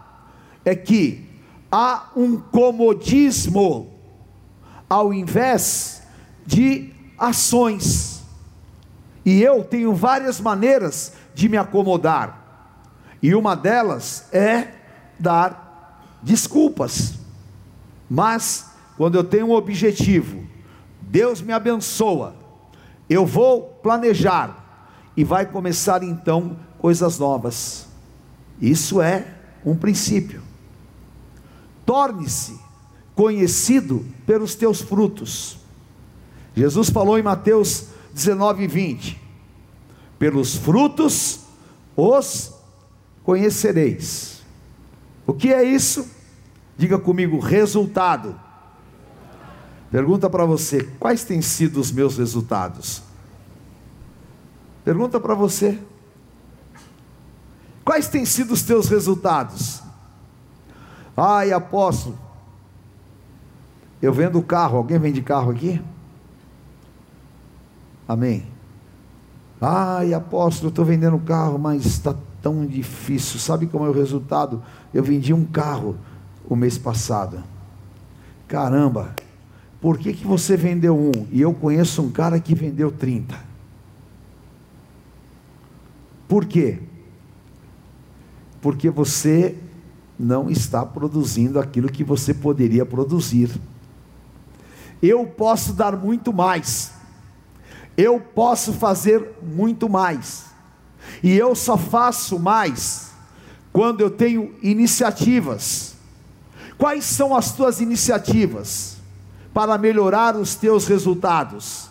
é 0.64 0.74
que 0.74 1.28
há 1.70 2.10
um 2.14 2.36
comodismo 2.36 3.92
ao 4.88 5.12
invés 5.12 6.02
de 6.46 6.92
ações. 7.18 8.22
E 9.24 9.42
eu 9.42 9.64
tenho 9.64 9.94
várias 9.94 10.40
maneiras 10.40 11.14
de 11.34 11.48
me 11.48 11.56
acomodar. 11.56 12.42
E 13.22 13.34
uma 13.34 13.56
delas 13.56 14.26
é 14.32 14.68
dar 15.18 16.18
desculpas. 16.22 17.14
Mas, 18.08 18.70
quando 18.96 19.16
eu 19.16 19.24
tenho 19.24 19.46
um 19.46 19.52
objetivo, 19.52 20.44
Deus 21.00 21.40
me 21.40 21.52
abençoa, 21.52 22.36
eu 23.08 23.24
vou 23.26 23.62
planejar, 23.82 24.63
e 25.16 25.24
vai 25.24 25.46
começar 25.46 26.02
então 26.02 26.56
coisas 26.78 27.18
novas. 27.18 27.86
Isso 28.60 29.00
é 29.00 29.26
um 29.64 29.76
princípio. 29.76 30.42
Torne-se 31.86 32.58
conhecido 33.14 34.04
pelos 34.26 34.54
teus 34.54 34.80
frutos. 34.80 35.58
Jesus 36.54 36.90
falou 36.90 37.18
em 37.18 37.22
Mateus 37.22 37.88
19, 38.12 38.66
20: 38.66 39.20
Pelos 40.18 40.56
frutos 40.56 41.40
os 41.96 42.52
conhecereis. 43.22 44.42
O 45.26 45.32
que 45.32 45.52
é 45.52 45.64
isso? 45.64 46.08
Diga 46.76 46.98
comigo, 46.98 47.38
resultado. 47.38 48.38
Pergunta 49.90 50.28
para 50.28 50.44
você: 50.44 50.82
quais 50.98 51.24
têm 51.24 51.40
sido 51.40 51.80
os 51.80 51.90
meus 51.90 52.18
resultados? 52.18 53.02
Pergunta 54.84 55.18
para 55.18 55.34
você. 55.34 55.78
Quais 57.84 58.08
têm 58.08 58.24
sido 58.24 58.52
os 58.52 58.62
teus 58.62 58.88
resultados? 58.88 59.82
Ai, 61.16 61.52
apóstolo, 61.52 62.18
eu 64.02 64.12
vendo 64.12 64.42
carro. 64.42 64.78
Alguém 64.78 64.98
vende 64.98 65.22
carro 65.22 65.50
aqui? 65.50 65.80
Amém. 68.06 68.46
Ai, 69.60 70.12
apóstolo, 70.12 70.66
eu 70.66 70.70
estou 70.70 70.84
vendendo 70.84 71.18
carro, 71.20 71.58
mas 71.58 71.86
está 71.86 72.14
tão 72.42 72.66
difícil. 72.66 73.40
Sabe 73.40 73.66
como 73.66 73.86
é 73.86 73.88
o 73.88 73.92
resultado? 73.92 74.62
Eu 74.92 75.02
vendi 75.02 75.32
um 75.32 75.44
carro 75.44 75.96
o 76.46 76.54
mês 76.54 76.76
passado. 76.76 77.42
Caramba, 78.46 79.14
por 79.80 79.96
que, 79.96 80.12
que 80.12 80.26
você 80.26 80.56
vendeu 80.56 80.98
um 80.98 81.26
e 81.30 81.40
eu 81.40 81.54
conheço 81.54 82.02
um 82.02 82.10
cara 82.10 82.38
que 82.38 82.54
vendeu 82.54 82.90
30? 82.90 83.53
Por 86.28 86.46
quê? 86.46 86.78
Porque 88.60 88.88
você 88.90 89.56
não 90.18 90.48
está 90.48 90.84
produzindo 90.86 91.58
aquilo 91.58 91.90
que 91.90 92.04
você 92.04 92.32
poderia 92.32 92.86
produzir. 92.86 93.50
Eu 95.02 95.26
posso 95.26 95.72
dar 95.72 95.96
muito 95.96 96.32
mais, 96.32 96.92
eu 97.96 98.18
posso 98.18 98.72
fazer 98.72 99.32
muito 99.42 99.88
mais, 99.88 100.46
e 101.22 101.32
eu 101.32 101.54
só 101.54 101.76
faço 101.76 102.38
mais 102.38 103.10
quando 103.72 104.00
eu 104.00 104.10
tenho 104.10 104.54
iniciativas. 104.62 105.94
Quais 106.78 107.04
são 107.04 107.34
as 107.34 107.52
tuas 107.52 107.80
iniciativas 107.80 108.96
para 109.52 109.76
melhorar 109.76 110.36
os 110.36 110.54
teus 110.54 110.86
resultados? 110.86 111.90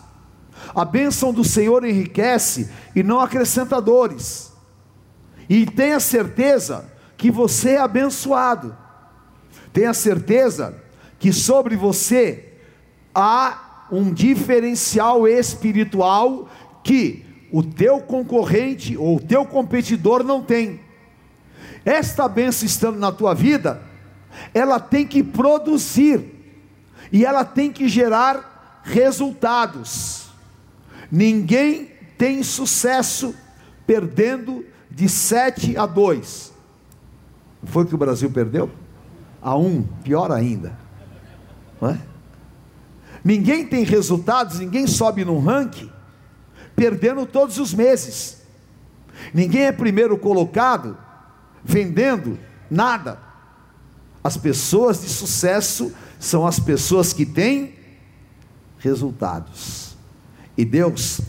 A 0.74 0.84
bênção 0.84 1.32
do 1.32 1.44
Senhor 1.44 1.84
enriquece 1.84 2.70
e 2.94 3.02
não 3.02 3.20
acrescenta 3.20 3.80
dores. 3.80 4.52
E 5.48 5.66
tenha 5.66 6.00
certeza 6.00 6.90
que 7.16 7.30
você 7.30 7.70
é 7.70 7.80
abençoado. 7.80 8.76
Tenha 9.72 9.92
certeza 9.92 10.74
que 11.18 11.32
sobre 11.32 11.76
você 11.76 12.52
há 13.14 13.86
um 13.90 14.12
diferencial 14.12 15.28
espiritual 15.28 16.48
que 16.82 17.24
o 17.52 17.62
teu 17.62 18.00
concorrente 18.00 18.96
ou 18.96 19.16
o 19.16 19.20
teu 19.20 19.44
competidor 19.44 20.24
não 20.24 20.42
tem. 20.42 20.80
Esta 21.84 22.26
bênção 22.28 22.66
estando 22.66 22.98
na 22.98 23.12
tua 23.12 23.34
vida, 23.34 23.82
ela 24.52 24.80
tem 24.80 25.06
que 25.06 25.22
produzir 25.22 26.34
e 27.12 27.24
ela 27.24 27.44
tem 27.44 27.70
que 27.70 27.88
gerar 27.88 28.80
resultados. 28.82 30.23
Ninguém 31.14 31.92
tem 32.18 32.42
sucesso 32.42 33.36
perdendo 33.86 34.66
de 34.90 35.08
7 35.08 35.76
a 35.76 35.86
2. 35.86 36.52
Foi 37.62 37.86
que 37.86 37.94
o 37.94 37.98
Brasil 37.98 38.28
perdeu? 38.32 38.68
A 39.40 39.56
1, 39.56 39.82
pior 40.02 40.32
ainda. 40.32 40.76
Não 41.80 41.90
é? 41.90 42.00
Ninguém 43.22 43.64
tem 43.64 43.84
resultados, 43.84 44.58
ninguém 44.58 44.88
sobe 44.88 45.24
no 45.24 45.38
ranking 45.38 45.88
perdendo 46.74 47.24
todos 47.24 47.58
os 47.58 47.72
meses. 47.72 48.42
Ninguém 49.32 49.66
é 49.66 49.72
primeiro 49.72 50.18
colocado 50.18 50.98
vendendo 51.62 52.36
nada. 52.68 53.20
As 54.24 54.36
pessoas 54.36 55.00
de 55.00 55.08
sucesso 55.08 55.94
são 56.18 56.44
as 56.44 56.58
pessoas 56.58 57.12
que 57.12 57.24
têm 57.24 57.76
resultados. 58.78 59.93
E 60.56 60.64
Deus 60.64 61.20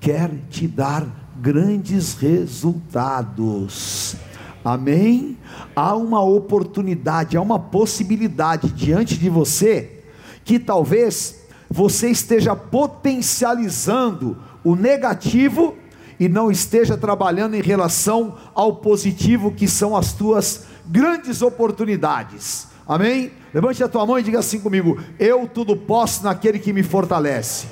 quer 0.00 0.30
te 0.50 0.66
dar 0.66 1.06
grandes 1.40 2.14
resultados. 2.14 4.16
Amém? 4.64 5.36
Há 5.74 5.96
uma 5.96 6.22
oportunidade, 6.22 7.36
há 7.36 7.40
uma 7.40 7.58
possibilidade 7.58 8.70
diante 8.72 9.18
de 9.18 9.28
você 9.28 10.02
que 10.44 10.58
talvez 10.58 11.40
você 11.70 12.10
esteja 12.10 12.54
potencializando 12.54 14.36
o 14.62 14.76
negativo 14.76 15.74
e 16.20 16.28
não 16.28 16.50
esteja 16.50 16.96
trabalhando 16.96 17.54
em 17.54 17.62
relação 17.62 18.36
ao 18.54 18.76
positivo, 18.76 19.50
que 19.50 19.66
são 19.66 19.96
as 19.96 20.12
tuas 20.12 20.66
grandes 20.86 21.42
oportunidades. 21.42 22.68
Amém? 22.86 23.32
Levante 23.52 23.82
a 23.82 23.88
tua 23.88 24.06
mão 24.06 24.18
e 24.18 24.22
diga 24.22 24.38
assim 24.38 24.60
comigo: 24.60 24.98
Eu 25.18 25.48
tudo 25.48 25.76
posso 25.76 26.24
naquele 26.24 26.58
que 26.58 26.72
me 26.72 26.82
fortalece. 26.82 27.66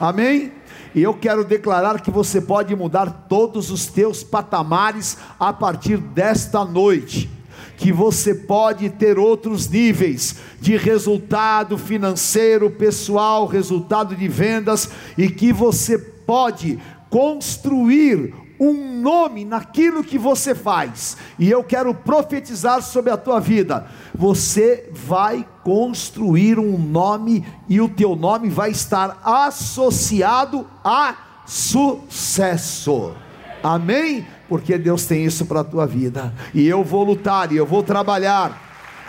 Amém? 0.00 0.52
E 0.94 1.02
eu 1.02 1.14
quero 1.14 1.44
declarar 1.44 2.00
que 2.00 2.10
você 2.10 2.40
pode 2.40 2.74
mudar 2.74 3.26
todos 3.28 3.70
os 3.70 3.86
teus 3.86 4.22
patamares 4.22 5.18
a 5.38 5.52
partir 5.52 5.98
desta 5.98 6.64
noite 6.64 7.30
que 7.76 7.92
você 7.92 8.34
pode 8.34 8.88
ter 8.88 9.18
outros 9.18 9.68
níveis 9.68 10.36
de 10.60 10.76
resultado 10.76 11.76
financeiro, 11.76 12.70
pessoal, 12.70 13.46
resultado 13.46 14.16
de 14.16 14.26
vendas, 14.28 14.88
e 15.16 15.28
que 15.28 15.52
você 15.52 15.98
pode 15.98 16.78
construir 17.10 18.32
um 18.58 19.00
nome 19.00 19.44
naquilo 19.44 20.04
que 20.04 20.18
você 20.18 20.54
faz, 20.54 21.16
e 21.38 21.50
eu 21.50 21.62
quero 21.62 21.94
profetizar 21.94 22.82
sobre 22.82 23.10
a 23.10 23.16
tua 23.16 23.40
vida. 23.40 23.86
Você 24.14 24.90
vai 24.92 25.46
construir 25.62 26.58
um 26.58 26.78
nome, 26.78 27.46
e 27.68 27.80
o 27.80 27.88
teu 27.88 28.16
nome 28.16 28.48
vai 28.48 28.70
estar 28.70 29.20
associado 29.24 30.66
a 30.84 31.16
sucesso. 31.46 33.14
Amém? 33.62 34.26
porque 34.48 34.78
Deus 34.78 35.06
tem 35.06 35.24
isso 35.24 35.46
para 35.46 35.60
a 35.60 35.64
tua 35.64 35.86
vida. 35.86 36.32
E 36.54 36.66
eu 36.66 36.84
vou 36.84 37.04
lutar, 37.04 37.52
e 37.52 37.56
eu 37.56 37.66
vou 37.66 37.82
trabalhar, 37.82 38.60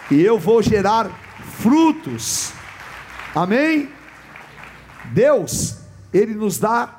e 0.10 0.22
eu 0.22 0.38
vou 0.40 0.62
gerar 0.62 1.10
frutos. 1.60 2.52
Amém? 3.36 3.90
Deus, 5.06 5.78
Ele 6.14 6.34
nos 6.34 6.58
dá 6.58 6.90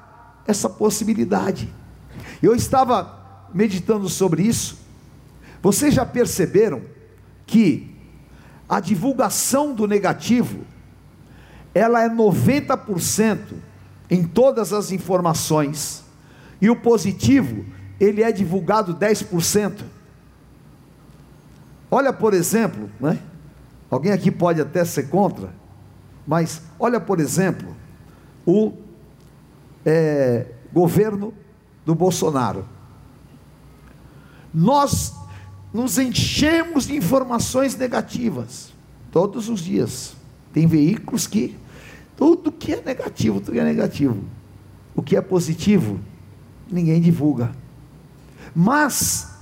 essa 0.46 0.68
possibilidade. 0.68 1.72
Eu 2.42 2.54
estava 2.54 3.48
meditando 3.52 4.08
sobre 4.08 4.42
isso. 4.42 4.78
Vocês 5.62 5.94
já 5.94 6.06
perceberam 6.06 6.82
que 7.46 7.94
a 8.68 8.80
divulgação 8.80 9.74
do 9.74 9.86
negativo 9.86 10.64
ela 11.74 12.02
é 12.02 12.08
90% 12.08 13.38
em 14.10 14.24
todas 14.24 14.72
as 14.72 14.90
informações 14.90 16.04
e 16.60 16.70
o 16.70 16.76
positivo 16.76 17.64
ele 18.00 18.22
é 18.22 18.30
divulgado 18.30 18.94
10%. 18.94 19.82
Olha, 21.90 22.12
por 22.12 22.34
exemplo, 22.34 22.90
né? 23.00 23.18
alguém 23.90 24.12
aqui 24.12 24.30
pode 24.30 24.60
até 24.60 24.84
ser 24.84 25.08
contra, 25.08 25.52
mas 26.26 26.62
olha, 26.78 27.00
por 27.00 27.18
exemplo, 27.18 27.74
o 28.46 28.74
é, 29.84 30.46
governo 30.72 31.32
do 31.88 31.94
Bolsonaro. 31.94 32.66
Nós 34.52 35.14
nos 35.72 35.96
enchemos 35.96 36.86
de 36.86 36.94
informações 36.94 37.74
negativas 37.76 38.74
todos 39.10 39.48
os 39.48 39.60
dias. 39.60 40.14
Tem 40.52 40.66
veículos 40.66 41.26
que 41.26 41.56
tudo 42.14 42.52
que 42.52 42.74
é 42.74 42.82
negativo, 42.82 43.40
tudo 43.40 43.52
que 43.52 43.58
é 43.58 43.64
negativo. 43.64 44.22
O 44.94 45.00
que 45.00 45.16
é 45.16 45.22
positivo, 45.22 45.98
ninguém 46.70 47.00
divulga. 47.00 47.52
Mas, 48.54 49.34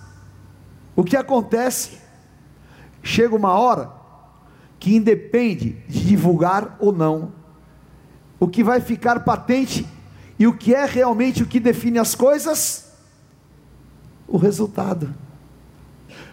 o 0.94 1.02
que 1.02 1.16
acontece? 1.16 1.98
Chega 3.02 3.35
uma 3.35 3.54
hora 3.54 3.90
que 4.78 4.94
independe 4.94 5.70
de 5.88 6.06
divulgar 6.06 6.76
ou 6.78 6.92
não, 6.92 7.32
o 8.38 8.46
que 8.46 8.62
vai 8.62 8.80
ficar 8.80 9.24
patente 9.24 9.85
e 10.38 10.46
o 10.46 10.53
que 10.53 10.75
é 10.75 10.85
realmente 10.85 11.42
o 11.42 11.46
que 11.46 11.59
define 11.61 11.99
as 11.99 12.14
coisas? 12.14 12.87
o 14.29 14.37
resultado. 14.37 15.14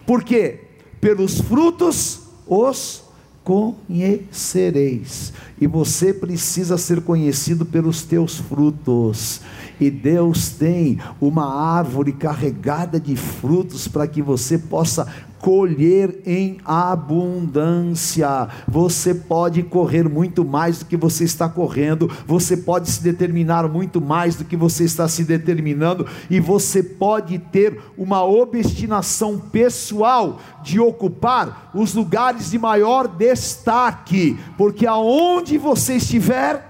Por 0.06 0.22
quê? 0.22 0.60
Pelos 1.00 1.40
frutos 1.40 2.20
os 2.46 3.02
conhecereis. 3.42 5.32
E 5.60 5.66
você 5.66 6.12
precisa 6.12 6.78
ser 6.78 7.02
conhecido 7.02 7.64
pelos 7.64 8.02
teus 8.02 8.38
frutos. 8.38 9.40
E 9.78 9.90
Deus 9.90 10.50
tem 10.50 10.98
uma 11.20 11.46
árvore 11.46 12.12
carregada 12.12 12.98
de 12.98 13.16
frutos 13.16 13.86
para 13.86 14.06
que 14.06 14.22
você 14.22 14.58
possa 14.58 15.06
colher 15.44 16.22
em 16.24 16.56
abundância. 16.64 18.48
Você 18.66 19.14
pode 19.14 19.62
correr 19.62 20.08
muito 20.08 20.42
mais 20.42 20.78
do 20.78 20.86
que 20.86 20.96
você 20.96 21.24
está 21.24 21.46
correndo, 21.50 22.10
você 22.26 22.56
pode 22.56 22.90
se 22.90 23.02
determinar 23.02 23.68
muito 23.68 24.00
mais 24.00 24.36
do 24.36 24.44
que 24.46 24.56
você 24.56 24.84
está 24.84 25.06
se 25.06 25.22
determinando, 25.22 26.06
e 26.30 26.40
você 26.40 26.82
pode 26.82 27.38
ter 27.38 27.78
uma 27.98 28.24
obstinação 28.24 29.38
pessoal 29.38 30.40
de 30.62 30.80
ocupar 30.80 31.70
os 31.74 31.92
lugares 31.92 32.50
de 32.50 32.58
maior 32.58 33.06
destaque, 33.06 34.38
porque 34.56 34.86
aonde 34.86 35.58
você 35.58 35.96
estiver, 35.96 36.64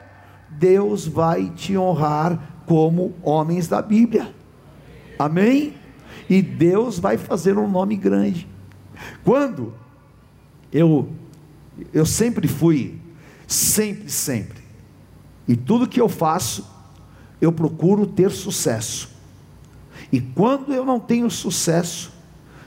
Deus 0.50 1.06
vai 1.06 1.48
te 1.54 1.78
honrar 1.78 2.40
como 2.66 3.14
homens 3.22 3.68
da 3.68 3.80
Bíblia. 3.80 4.34
Amém? 5.16 5.74
E 6.28 6.42
Deus 6.42 6.98
vai 6.98 7.16
fazer 7.16 7.56
um 7.56 7.70
nome 7.70 7.94
grande. 7.94 8.52
Quando 9.24 9.72
eu 10.72 11.09
eu 11.92 12.07
sempre 12.07 12.46
fui, 12.46 13.00
sempre, 13.46 14.09
sempre, 14.09 14.62
e 15.46 15.57
tudo 15.57 15.88
que 15.88 16.00
eu 16.00 16.09
faço, 16.09 16.66
eu 17.40 17.52
procuro 17.52 18.07
ter 18.07 18.30
sucesso. 18.30 19.11
E 20.11 20.20
quando 20.20 20.72
eu 20.72 20.85
não 20.85 20.98
tenho 20.98 21.30
sucesso, 21.30 22.12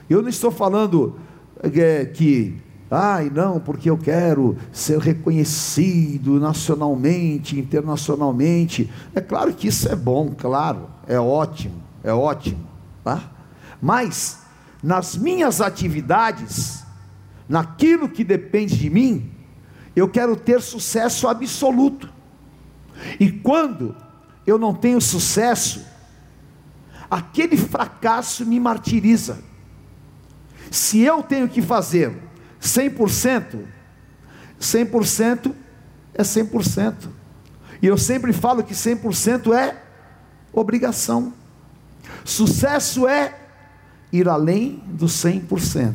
eu 0.08 0.22
não 0.22 0.28
estou 0.28 0.50
falando 0.50 1.16
é, 1.62 2.04
que, 2.04 2.56
ai 2.90 3.30
não, 3.34 3.58
porque 3.58 3.90
eu 3.90 3.98
quero 3.98 4.56
ser 4.70 4.98
reconhecido 4.98 6.38
nacionalmente, 6.38 7.58
internacionalmente. 7.58 8.90
É 9.14 9.20
claro 9.20 9.52
que 9.52 9.68
isso 9.68 9.88
é 9.88 9.96
bom, 9.96 10.34
claro, 10.36 10.88
é 11.06 11.18
ótimo, 11.18 11.82
é 12.04 12.12
ótimo, 12.12 12.60
tá? 13.02 13.22
Mas 13.80 14.37
nas 14.82 15.16
minhas 15.16 15.60
atividades, 15.60 16.84
naquilo 17.48 18.08
que 18.08 18.22
depende 18.22 18.76
de 18.76 18.90
mim, 18.90 19.32
eu 19.94 20.08
quero 20.08 20.36
ter 20.36 20.60
sucesso 20.62 21.26
absoluto. 21.26 22.08
E 23.18 23.30
quando 23.30 23.96
eu 24.46 24.58
não 24.58 24.74
tenho 24.74 25.00
sucesso, 25.00 25.84
aquele 27.10 27.56
fracasso 27.56 28.44
me 28.46 28.60
martiriza. 28.60 29.42
Se 30.70 31.00
eu 31.00 31.22
tenho 31.22 31.48
que 31.48 31.62
fazer 31.62 32.16
100%, 32.60 33.64
100% 34.60 35.54
é 36.14 36.22
100%. 36.22 36.94
E 37.80 37.86
eu 37.86 37.96
sempre 37.96 38.32
falo 38.32 38.62
que 38.62 38.74
100% 38.74 39.52
é 39.54 39.82
obrigação. 40.52 41.32
Sucesso 42.24 43.06
é 43.06 43.37
ir 44.12 44.28
além 44.28 44.82
do 44.86 45.06
100%. 45.06 45.94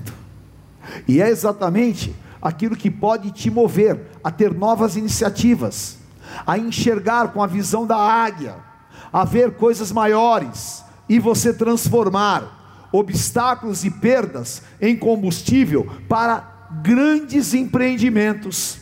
E 1.08 1.22
é 1.22 1.30
exatamente 1.30 2.16
aquilo 2.42 2.76
que 2.76 2.92
pode 2.92 3.32
te 3.32 3.50
mover 3.50 4.00
a 4.24 4.30
ter 4.30 4.54
novas 4.54 4.96
iniciativas, 4.96 5.98
a 6.46 6.58
enxergar 6.58 7.30
com 7.30 7.42
a 7.42 7.48
visão 7.48 7.88
da 7.88 7.98
águia, 7.98 8.56
a 9.12 9.24
ver 9.24 9.56
coisas 9.56 9.92
maiores 9.92 10.84
e 11.08 11.20
você 11.20 11.54
transformar 11.54 12.90
obstáculos 12.92 13.84
e 13.84 13.90
perdas 13.90 14.62
em 14.82 14.96
combustível 14.96 15.88
para 16.08 16.70
grandes 16.82 17.54
empreendimentos. 17.54 18.80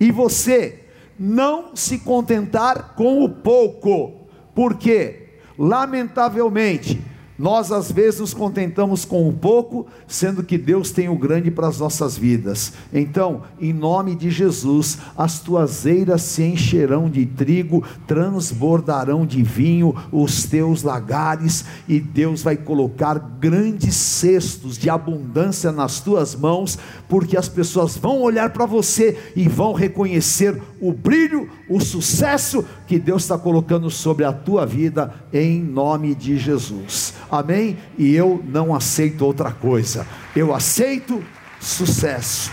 E 0.00 0.10
você 0.10 0.84
não 1.18 1.76
se 1.76 1.98
contentar 1.98 2.94
com 2.96 3.22
o 3.22 3.28
pouco, 3.28 4.28
porque, 4.54 5.38
lamentavelmente, 5.56 7.00
nós 7.44 7.70
às 7.70 7.92
vezes 7.92 8.20
nos 8.20 8.32
contentamos 8.32 9.04
com 9.04 9.28
o 9.28 9.32
pouco, 9.34 9.86
sendo 10.08 10.42
que 10.42 10.56
Deus 10.56 10.90
tem 10.90 11.10
o 11.10 11.18
grande 11.18 11.50
para 11.50 11.68
as 11.68 11.78
nossas 11.78 12.16
vidas. 12.16 12.72
Então, 12.90 13.42
em 13.60 13.70
nome 13.70 14.14
de 14.14 14.30
Jesus, 14.30 14.96
as 15.14 15.40
tuas 15.40 15.84
eiras 15.84 16.22
se 16.22 16.42
encherão 16.42 17.06
de 17.06 17.26
trigo, 17.26 17.84
transbordarão 18.06 19.26
de 19.26 19.42
vinho 19.42 19.94
os 20.10 20.44
teus 20.44 20.82
lagares, 20.82 21.66
e 21.86 22.00
Deus 22.00 22.42
vai 22.42 22.56
colocar 22.56 23.18
grandes 23.18 23.94
cestos 23.94 24.78
de 24.78 24.88
abundância 24.88 25.70
nas 25.70 26.00
tuas 26.00 26.34
mãos, 26.34 26.78
porque 27.10 27.36
as 27.36 27.46
pessoas 27.46 27.94
vão 27.94 28.22
olhar 28.22 28.54
para 28.54 28.64
você 28.64 29.18
e 29.36 29.46
vão 29.50 29.74
reconhecer 29.74 30.62
o 30.80 30.94
brilho, 30.94 31.50
o 31.68 31.78
sucesso 31.78 32.64
que 32.86 32.98
Deus 32.98 33.24
está 33.24 33.36
colocando 33.36 33.90
sobre 33.90 34.24
a 34.24 34.32
tua 34.32 34.64
vida, 34.64 35.12
em 35.30 35.62
nome 35.62 36.14
de 36.14 36.38
Jesus 36.38 37.12
amém? 37.34 37.78
E 37.98 38.14
eu 38.14 38.42
não 38.46 38.74
aceito 38.74 39.24
outra 39.24 39.50
coisa, 39.50 40.06
eu 40.34 40.54
aceito 40.54 41.24
sucesso, 41.60 42.50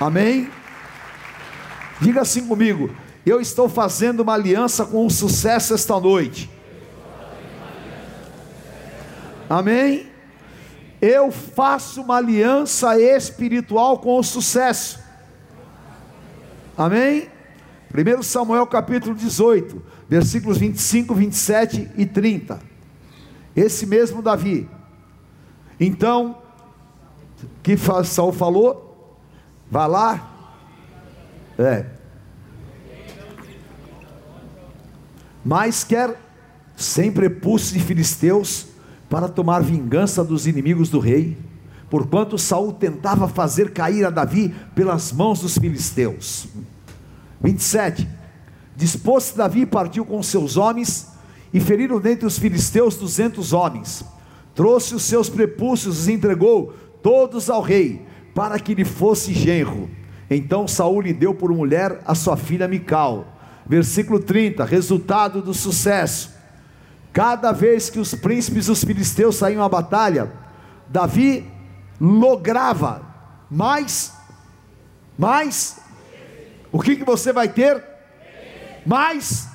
amém? 0.00 0.50
Diga 2.00 2.20
assim 2.20 2.46
comigo: 2.46 2.90
eu 3.24 3.40
estou 3.40 3.68
fazendo 3.68 4.20
uma 4.20 4.34
aliança 4.34 4.84
com 4.84 5.06
o 5.06 5.10
sucesso 5.10 5.74
esta 5.74 5.98
noite, 5.98 6.50
amém? 9.48 10.06
Eu 11.00 11.30
faço 11.30 12.02
uma 12.02 12.16
aliança 12.16 12.98
espiritual 13.00 13.98
com 13.98 14.18
o 14.18 14.22
sucesso, 14.22 14.98
amém? 16.76 17.28
1 17.94 18.22
Samuel 18.22 18.66
capítulo 18.66 19.14
18, 19.14 19.82
versículos 20.08 20.58
25, 20.58 21.14
27 21.14 21.90
e 21.96 22.04
30. 22.04 22.67
Esse 23.58 23.86
mesmo 23.86 24.22
Davi. 24.22 24.70
Então, 25.80 26.38
que 27.60 27.76
Saul 28.04 28.32
falou? 28.32 29.18
Vá 29.68 29.84
lá. 29.84 30.54
É. 31.58 31.86
Mas 35.44 35.82
quer 35.82 36.20
sem 36.76 37.10
prepúcio 37.10 37.76
de 37.76 37.82
filisteus 37.82 38.68
para 39.10 39.28
tomar 39.28 39.60
vingança 39.60 40.22
dos 40.22 40.46
inimigos 40.46 40.88
do 40.88 41.00
rei, 41.00 41.36
porquanto 41.90 42.38
Saul 42.38 42.72
tentava 42.72 43.26
fazer 43.26 43.72
cair 43.72 44.04
a 44.04 44.10
Davi 44.10 44.54
pelas 44.72 45.10
mãos 45.10 45.40
dos 45.40 45.58
filisteus. 45.58 46.46
27. 47.40 48.08
Dispôs-se 48.76 49.36
Davi 49.36 49.62
e 49.62 49.66
partiu 49.66 50.04
com 50.04 50.22
seus 50.22 50.56
homens 50.56 51.17
e 51.52 51.60
feriram 51.60 52.00
dentre 52.00 52.26
os 52.26 52.38
filisteus 52.38 52.96
duzentos 52.96 53.52
homens. 53.52 54.04
Trouxe 54.54 54.94
os 54.94 55.02
seus 55.02 55.28
prepúcios 55.28 56.08
e 56.08 56.12
entregou 56.12 56.74
todos 57.02 57.48
ao 57.48 57.62
rei, 57.62 58.04
para 58.34 58.58
que 58.58 58.74
lhe 58.74 58.84
fosse 58.84 59.32
genro. 59.32 59.88
Então 60.30 60.68
Saul 60.68 61.00
lhe 61.00 61.12
deu 61.12 61.34
por 61.34 61.50
mulher 61.52 62.00
a 62.04 62.14
sua 62.14 62.36
filha 62.36 62.68
Mical. 62.68 63.26
Versículo 63.66 64.18
30, 64.18 64.64
resultado 64.64 65.42
do 65.42 65.54
sucesso. 65.54 66.36
Cada 67.12 67.52
vez 67.52 67.90
que 67.90 67.98
os 67.98 68.14
príncipes 68.14 68.66
dos 68.66 68.84
filisteus 68.84 69.36
saíam 69.36 69.62
à 69.62 69.68
batalha, 69.68 70.32
Davi 70.88 71.46
lograva 72.00 73.02
mais, 73.50 74.12
mais, 75.16 75.80
o 76.70 76.80
que, 76.80 76.96
que 76.96 77.04
você 77.04 77.32
vai 77.32 77.48
ter? 77.48 77.82
Mais, 78.86 79.48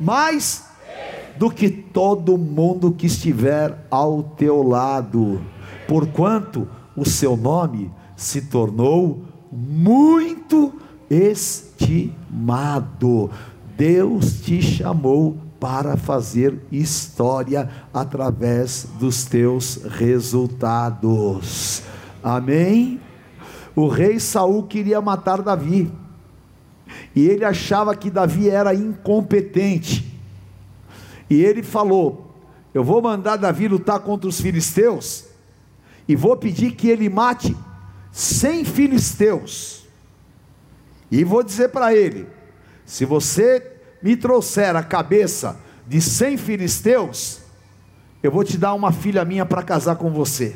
mais 0.00 0.71
do 1.36 1.50
que 1.50 1.68
todo 1.70 2.38
mundo 2.38 2.92
que 2.92 3.06
estiver 3.06 3.86
ao 3.90 4.22
teu 4.22 4.62
lado, 4.62 5.40
porquanto 5.88 6.68
o 6.96 7.04
seu 7.04 7.36
nome 7.36 7.90
se 8.16 8.42
tornou 8.42 9.22
muito 9.50 10.72
estimado. 11.10 12.30
Deus 13.76 14.40
te 14.40 14.62
chamou 14.62 15.36
para 15.58 15.96
fazer 15.96 16.60
história 16.70 17.68
através 17.94 18.86
dos 18.98 19.24
teus 19.24 19.76
resultados. 19.84 21.82
Amém? 22.22 23.00
O 23.74 23.88
rei 23.88 24.20
Saul 24.20 24.64
queria 24.64 25.00
matar 25.00 25.40
Davi. 25.40 25.90
E 27.14 27.26
ele 27.26 27.44
achava 27.44 27.94
que 27.94 28.10
Davi 28.10 28.48
era 28.50 28.74
incompetente. 28.74 30.11
E 31.32 31.42
ele 31.42 31.62
falou: 31.62 32.30
Eu 32.74 32.84
vou 32.84 33.00
mandar 33.00 33.36
Davi 33.36 33.66
lutar 33.66 34.00
contra 34.00 34.28
os 34.28 34.38
filisteus, 34.38 35.24
e 36.06 36.14
vou 36.14 36.36
pedir 36.36 36.72
que 36.72 36.88
ele 36.88 37.08
mate 37.08 37.56
cem 38.10 38.66
filisteus. 38.66 39.86
E 41.10 41.24
vou 41.24 41.42
dizer 41.42 41.70
para 41.70 41.94
ele: 41.94 42.28
Se 42.84 43.06
você 43.06 43.78
me 44.02 44.14
trouxer 44.14 44.76
a 44.76 44.82
cabeça 44.82 45.58
de 45.88 46.02
cem 46.02 46.36
filisteus, 46.36 47.40
eu 48.22 48.30
vou 48.30 48.44
te 48.44 48.58
dar 48.58 48.74
uma 48.74 48.92
filha 48.92 49.24
minha 49.24 49.46
para 49.46 49.62
casar 49.62 49.96
com 49.96 50.10
você. 50.10 50.54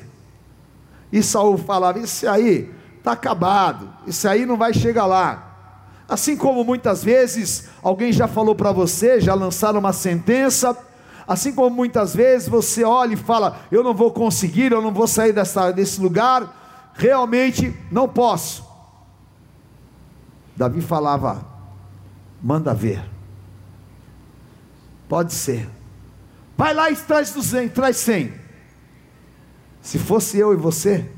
E 1.10 1.22
Saul 1.22 1.56
falava: 1.56 1.98
Isso 1.98 2.28
aí 2.28 2.70
está 2.98 3.12
acabado, 3.12 3.90
isso 4.06 4.28
aí 4.28 4.44
não 4.44 4.58
vai 4.58 4.74
chegar 4.74 5.06
lá. 5.06 5.55
Assim 6.08 6.36
como 6.36 6.62
muitas 6.62 7.02
vezes 7.02 7.68
alguém 7.82 8.12
já 8.12 8.28
falou 8.28 8.54
para 8.54 8.70
você, 8.70 9.20
já 9.20 9.34
lançaram 9.34 9.80
uma 9.80 9.92
sentença, 9.92 10.76
assim 11.26 11.52
como 11.52 11.74
muitas 11.74 12.14
vezes 12.14 12.48
você 12.48 12.84
olha 12.84 13.14
e 13.14 13.16
fala: 13.16 13.60
Eu 13.72 13.82
não 13.82 13.92
vou 13.92 14.12
conseguir, 14.12 14.70
eu 14.70 14.80
não 14.80 14.92
vou 14.92 15.08
sair 15.08 15.32
dessa, 15.32 15.72
desse 15.72 16.00
lugar, 16.00 16.92
realmente 16.94 17.76
não 17.90 18.08
posso. 18.08 18.64
Davi 20.56 20.80
falava: 20.80 21.44
Manda 22.40 22.72
ver, 22.72 23.02
pode 25.08 25.34
ser, 25.34 25.68
vai 26.56 26.72
lá 26.72 26.88
e 26.88 26.94
traz 26.94 27.32
200, 27.32 27.74
traz 27.74 27.96
100. 27.96 28.46
Se 29.82 29.98
fosse 29.98 30.38
eu 30.38 30.52
e 30.52 30.56
você, 30.56 31.08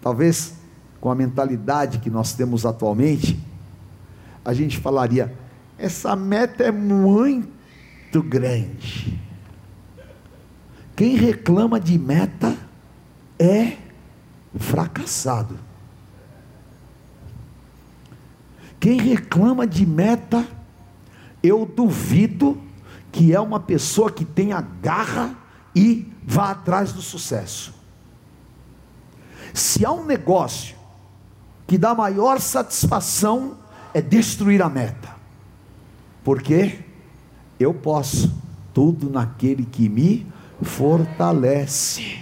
talvez 0.00 0.61
com 1.02 1.10
a 1.10 1.16
mentalidade 1.16 1.98
que 1.98 2.08
nós 2.08 2.32
temos 2.32 2.64
atualmente, 2.64 3.36
a 4.44 4.54
gente 4.54 4.78
falaria: 4.78 5.36
essa 5.76 6.14
meta 6.14 6.62
é 6.62 6.70
muito 6.70 8.22
grande. 8.22 9.20
Quem 10.94 11.16
reclama 11.16 11.80
de 11.80 11.98
meta 11.98 12.56
é 13.36 13.78
fracassado. 14.56 15.58
Quem 18.78 19.00
reclama 19.00 19.66
de 19.66 19.84
meta, 19.84 20.46
eu 21.42 21.66
duvido 21.66 22.62
que 23.10 23.34
é 23.34 23.40
uma 23.40 23.58
pessoa 23.58 24.08
que 24.08 24.24
tenha 24.24 24.60
garra 24.60 25.36
e 25.74 26.12
vá 26.22 26.52
atrás 26.52 26.92
do 26.92 27.02
sucesso. 27.02 27.74
Se 29.52 29.84
há 29.84 29.90
um 29.90 30.04
negócio 30.04 30.81
que 31.72 31.78
dá 31.78 31.94
maior 31.94 32.38
satisfação 32.38 33.56
é 33.94 34.02
destruir 34.02 34.60
a 34.60 34.68
meta. 34.68 35.08
Porque 36.22 36.80
eu 37.58 37.72
posso 37.72 38.30
tudo 38.74 39.08
naquele 39.08 39.64
que 39.64 39.88
me 39.88 40.30
fortalece. 40.60 42.18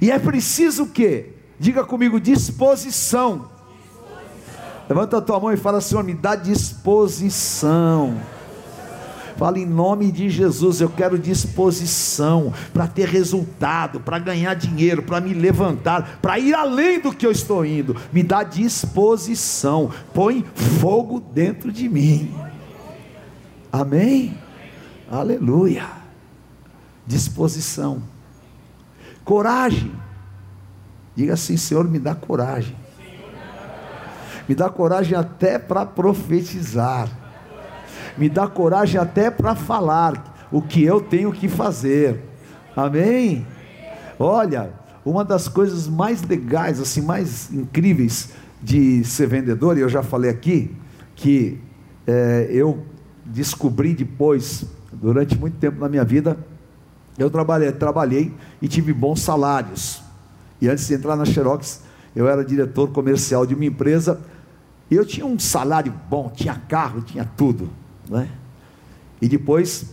E 0.00 0.10
é 0.10 0.18
preciso 0.18 0.86
que, 0.86 1.34
diga 1.58 1.84
comigo, 1.84 2.18
disposição. 2.18 3.50
disposição. 3.76 4.88
Levanta 4.88 5.18
a 5.18 5.20
tua 5.20 5.38
mão 5.38 5.52
e 5.52 5.58
fala, 5.58 5.82
Senhor, 5.82 6.02
me 6.02 6.14
dá 6.14 6.34
disposição. 6.34 8.18
Fala 9.40 9.58
em 9.58 9.64
nome 9.64 10.12
de 10.12 10.28
Jesus, 10.28 10.82
eu 10.82 10.90
quero 10.90 11.18
disposição 11.18 12.52
para 12.74 12.86
ter 12.86 13.08
resultado, 13.08 13.98
para 13.98 14.18
ganhar 14.18 14.52
dinheiro, 14.52 15.02
para 15.02 15.18
me 15.18 15.32
levantar, 15.32 16.18
para 16.20 16.38
ir 16.38 16.52
além 16.52 17.00
do 17.00 17.10
que 17.10 17.26
eu 17.26 17.30
estou 17.30 17.64
indo. 17.64 17.96
Me 18.12 18.22
dá 18.22 18.42
disposição. 18.42 19.90
Põe 20.12 20.44
fogo 20.78 21.20
dentro 21.20 21.72
de 21.72 21.88
mim. 21.88 22.34
Amém? 23.72 24.36
Aleluia. 25.10 25.86
Disposição. 27.06 28.02
Coragem. 29.24 29.90
Diga 31.16 31.32
assim, 31.32 31.56
Senhor, 31.56 31.88
me 31.88 31.98
dá 31.98 32.14
coragem. 32.14 32.76
Me 34.46 34.54
dá 34.54 34.68
coragem 34.68 35.16
até 35.16 35.58
para 35.58 35.86
profetizar 35.86 37.19
me 38.20 38.28
dá 38.28 38.46
coragem 38.46 39.00
até 39.00 39.30
para 39.30 39.54
falar 39.54 40.46
o 40.52 40.60
que 40.60 40.84
eu 40.84 41.00
tenho 41.00 41.32
que 41.32 41.48
fazer. 41.48 42.20
Amém? 42.76 43.46
Olha, 44.18 44.74
uma 45.02 45.24
das 45.24 45.48
coisas 45.48 45.88
mais 45.88 46.22
legais, 46.22 46.78
assim, 46.78 47.00
mais 47.00 47.50
incríveis 47.50 48.32
de 48.62 49.02
ser 49.04 49.26
vendedor, 49.26 49.78
e 49.78 49.80
eu 49.80 49.88
já 49.88 50.02
falei 50.02 50.30
aqui, 50.30 50.76
que 51.16 51.58
é, 52.06 52.46
eu 52.50 52.84
descobri 53.24 53.94
depois, 53.94 54.66
durante 54.92 55.38
muito 55.38 55.56
tempo 55.56 55.80
na 55.80 55.88
minha 55.88 56.04
vida, 56.04 56.36
eu 57.16 57.30
trabalhei, 57.30 57.72
trabalhei 57.72 58.34
e 58.60 58.68
tive 58.68 58.92
bons 58.92 59.22
salários. 59.22 60.02
E 60.60 60.68
antes 60.68 60.86
de 60.86 60.92
entrar 60.92 61.16
na 61.16 61.24
Xerox, 61.24 61.84
eu 62.14 62.28
era 62.28 62.44
diretor 62.44 62.90
comercial 62.90 63.46
de 63.46 63.54
uma 63.54 63.64
empresa, 63.64 64.20
e 64.90 64.94
eu 64.94 65.06
tinha 65.06 65.24
um 65.24 65.38
salário 65.38 65.94
bom, 66.10 66.30
tinha 66.34 66.54
carro, 66.68 67.00
tinha 67.00 67.24
tudo. 67.24 67.79
Né? 68.10 68.28
E 69.22 69.28
depois 69.28 69.86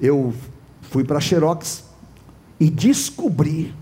eu 0.00 0.32
fui 0.82 1.02
para 1.02 1.18
Xerox 1.18 1.84
e 2.60 2.70
descobri 2.70 3.74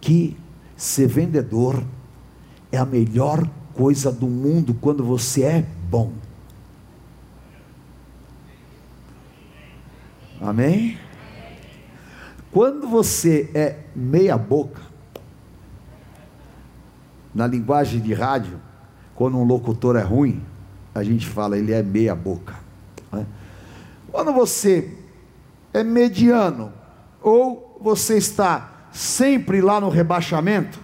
que 0.00 0.36
ser 0.76 1.08
vendedor 1.08 1.82
é 2.70 2.78
a 2.78 2.86
melhor 2.86 3.46
coisa 3.74 4.12
do 4.12 4.28
mundo 4.28 4.72
quando 4.80 5.04
você 5.04 5.42
é 5.42 5.66
bom. 5.90 6.12
Amém? 10.40 10.96
Quando 12.52 12.88
você 12.88 13.50
é 13.52 13.80
meia 13.94 14.38
boca, 14.38 14.80
na 17.34 17.46
linguagem 17.46 18.00
de 18.00 18.14
rádio, 18.14 18.60
quando 19.14 19.36
um 19.36 19.44
locutor 19.44 19.96
é 19.96 20.02
ruim, 20.02 20.42
a 20.94 21.02
gente 21.02 21.26
fala, 21.26 21.56
ele 21.56 21.72
é 21.72 21.82
meia 21.82 22.14
boca. 22.14 22.54
Né? 23.12 23.26
Quando 24.10 24.32
você 24.32 24.96
é 25.72 25.82
mediano, 25.82 26.72
ou 27.22 27.78
você 27.80 28.16
está 28.16 28.88
sempre 28.92 29.60
lá 29.60 29.80
no 29.80 29.88
rebaixamento, 29.88 30.80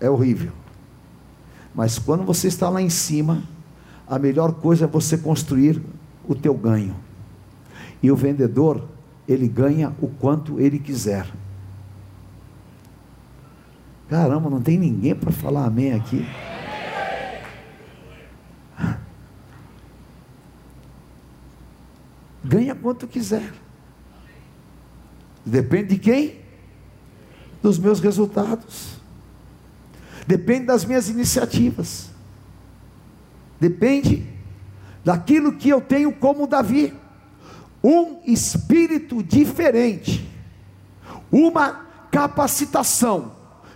é 0.00 0.10
horrível. 0.10 0.52
Mas 1.74 1.98
quando 1.98 2.24
você 2.24 2.48
está 2.48 2.68
lá 2.68 2.80
em 2.80 2.90
cima, 2.90 3.42
a 4.06 4.18
melhor 4.18 4.52
coisa 4.54 4.84
é 4.84 4.88
você 4.88 5.16
construir 5.16 5.80
o 6.26 6.34
teu 6.34 6.54
ganho. 6.54 6.96
E 8.02 8.10
o 8.10 8.16
vendedor, 8.16 8.84
ele 9.28 9.48
ganha 9.48 9.94
o 10.00 10.08
quanto 10.08 10.60
ele 10.60 10.78
quiser. 10.78 11.26
Caramba, 14.08 14.48
não 14.48 14.60
tem 14.60 14.78
ninguém 14.78 15.14
para 15.14 15.32
falar 15.32 15.64
amém 15.64 15.92
aqui. 15.92 16.24
Ganha 22.46 22.74
quanto 22.74 23.06
quiser. 23.06 23.52
Depende 25.44 25.94
de 25.94 25.98
quem? 25.98 26.40
Dos 27.62 27.78
meus 27.78 28.00
resultados. 28.00 28.96
Depende 30.26 30.66
das 30.66 30.84
minhas 30.84 31.08
iniciativas. 31.08 32.10
Depende 33.60 34.26
daquilo 35.04 35.52
que 35.52 35.68
eu 35.68 35.80
tenho 35.80 36.12
como 36.12 36.46
Davi. 36.46 36.92
Um 37.82 38.20
espírito 38.24 39.22
diferente. 39.22 40.28
Uma 41.30 41.86
capacitação 42.10 43.32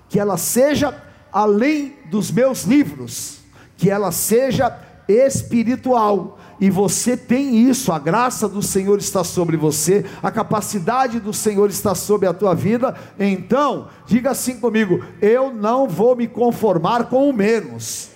que 0.08 0.18
ela 0.18 0.36
seja 0.36 1.00
além 1.32 1.94
dos 2.10 2.32
meus 2.32 2.64
livros, 2.64 3.38
que 3.76 3.88
ela 3.88 4.10
seja 4.10 4.76
espiritual, 5.06 6.39
e 6.60 6.68
você 6.68 7.16
tem 7.16 7.56
isso, 7.56 7.90
a 7.90 7.98
graça 7.98 8.46
do 8.46 8.60
Senhor 8.60 8.98
está 8.98 9.24
sobre 9.24 9.56
você, 9.56 10.04
a 10.22 10.30
capacidade 10.30 11.18
do 11.18 11.32
Senhor 11.32 11.70
está 11.70 11.94
sobre 11.94 12.28
a 12.28 12.34
tua 12.34 12.54
vida, 12.54 12.94
então, 13.18 13.88
diga 14.04 14.32
assim 14.32 14.60
comigo: 14.60 15.02
eu 15.22 15.52
não 15.52 15.88
vou 15.88 16.14
me 16.14 16.28
conformar 16.28 17.04
com 17.04 17.30
o 17.30 17.32
menos, 17.32 18.10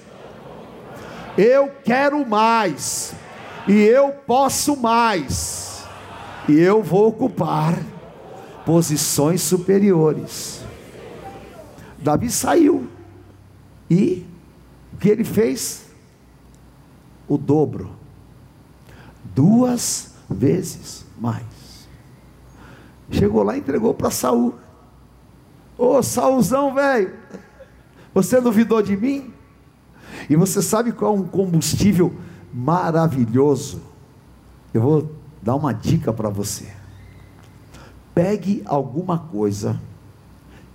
eu 1.38 1.70
quero 1.82 2.26
mais, 2.28 3.14
e 3.66 3.72
eu 3.80 4.10
posso 4.10 4.76
mais, 4.76 5.82
e 6.46 6.60
eu 6.60 6.82
vou 6.82 7.08
ocupar 7.08 7.78
posições 8.66 9.40
superiores. 9.40 10.62
Davi 11.98 12.30
saiu, 12.30 12.86
e 13.90 14.26
o 14.92 14.98
que 14.98 15.08
ele 15.08 15.24
fez? 15.24 15.86
O 17.26 17.38
dobro 17.38 18.03
duas 19.34 20.14
vezes 20.28 21.04
mais. 21.18 21.44
Chegou 23.10 23.42
lá 23.42 23.56
e 23.56 23.60
entregou 23.60 23.92
para 23.94 24.10
Saul. 24.10 24.54
Ô 25.76 26.02
Saulzão, 26.02 26.74
velho, 26.74 27.14
você 28.14 28.40
duvidou 28.40 28.80
de 28.80 28.96
mim? 28.96 29.32
E 30.28 30.36
você 30.36 30.62
sabe 30.62 30.92
qual 30.92 31.16
é 31.16 31.18
um 31.18 31.26
combustível 31.26 32.14
maravilhoso? 32.52 33.82
Eu 34.72 34.80
vou 34.80 35.10
dar 35.42 35.56
uma 35.56 35.72
dica 35.72 36.12
para 36.12 36.28
você. 36.28 36.72
Pegue 38.14 38.62
alguma 38.64 39.18
coisa 39.18 39.80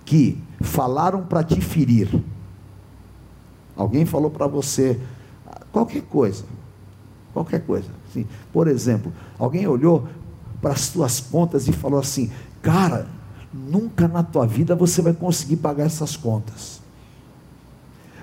que 0.04 0.42
falaram 0.60 1.22
para 1.22 1.42
te 1.42 1.60
ferir. 1.60 2.22
Alguém 3.76 4.04
falou 4.04 4.30
para 4.30 4.46
você 4.46 5.00
qualquer 5.72 6.02
coisa, 6.02 6.44
qualquer 7.32 7.64
coisa. 7.64 7.99
Sim. 8.12 8.26
Por 8.52 8.66
exemplo, 8.68 9.12
alguém 9.38 9.66
olhou 9.66 10.08
para 10.60 10.72
as 10.72 10.88
tuas 10.88 11.20
contas 11.20 11.68
e 11.68 11.72
falou 11.72 11.98
assim: 11.98 12.30
Cara, 12.62 13.06
nunca 13.52 14.06
na 14.06 14.22
tua 14.22 14.46
vida 14.46 14.74
você 14.74 15.00
vai 15.00 15.12
conseguir 15.12 15.56
pagar 15.56 15.84
essas 15.84 16.16
contas. 16.16 16.80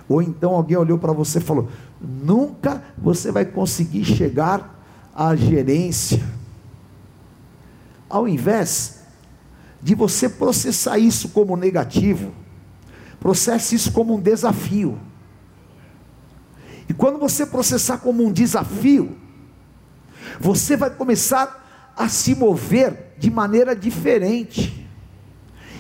Ou 0.08 0.22
então 0.22 0.54
alguém 0.54 0.78
olhou 0.78 0.98
para 0.98 1.14
você 1.14 1.40
e 1.40 1.42
falou: 1.42 1.70
Nunca 2.02 2.84
você 2.98 3.32
vai 3.32 3.46
conseguir 3.46 4.06
chegar 4.06 4.80
à 5.14 5.36
gerência. 5.36 6.24
Ao 8.10 8.28
invés 8.28 9.02
de 9.82 9.94
você 9.96 10.30
processar 10.30 10.98
isso 10.98 11.30
como 11.30 11.58
negativo, 11.58 12.32
processe 13.20 13.76
isso 13.76 13.92
como 13.92 14.16
um 14.16 14.20
desafio. 14.20 14.98
E 16.90 16.94
quando 16.94 17.20
você 17.20 17.46
processar 17.46 17.98
como 17.98 18.26
um 18.26 18.32
desafio, 18.32 19.18
você 20.40 20.76
vai 20.78 20.90
começar 20.90 21.94
a 21.96 22.08
se 22.08 22.36
mover 22.36 23.16
de 23.18 23.32
maneira 23.32 23.76
diferente. 23.76 24.88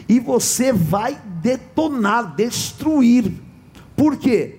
E 0.09 0.19
você 0.19 0.71
vai 0.71 1.19
detonar, 1.41 2.35
destruir. 2.35 3.31
Por 3.95 4.17
quê? 4.17 4.55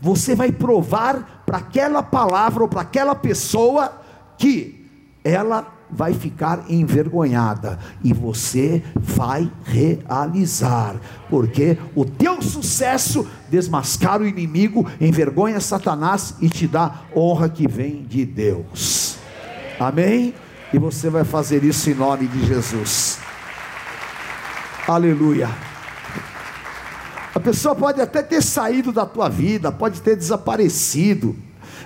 Você 0.00 0.34
vai 0.34 0.52
provar 0.52 1.42
para 1.46 1.58
aquela 1.58 2.02
palavra 2.02 2.62
ou 2.62 2.68
para 2.68 2.82
aquela 2.82 3.14
pessoa 3.14 4.02
que 4.36 4.86
ela 5.24 5.77
vai 5.90 6.12
ficar 6.12 6.64
envergonhada 6.68 7.78
e 8.02 8.12
você 8.12 8.82
vai 8.96 9.50
realizar, 9.64 10.96
porque 11.30 11.78
o 11.94 12.04
teu 12.04 12.42
sucesso 12.42 13.26
desmascara 13.50 14.22
o 14.22 14.26
inimigo, 14.26 14.86
envergonha 15.00 15.60
Satanás 15.60 16.34
e 16.40 16.48
te 16.48 16.66
dá 16.66 17.02
honra 17.16 17.48
que 17.48 17.66
vem 17.66 18.02
de 18.04 18.24
Deus. 18.24 19.16
Amém? 19.78 20.34
E 20.72 20.78
você 20.78 21.08
vai 21.08 21.24
fazer 21.24 21.64
isso 21.64 21.88
em 21.88 21.94
nome 21.94 22.26
de 22.26 22.44
Jesus. 22.46 23.18
Aleluia. 24.86 25.48
A 27.34 27.40
pessoa 27.40 27.74
pode 27.74 28.00
até 28.00 28.22
ter 28.22 28.42
saído 28.42 28.90
da 28.90 29.06
tua 29.06 29.28
vida, 29.28 29.70
pode 29.70 30.02
ter 30.02 30.16
desaparecido, 30.16 31.36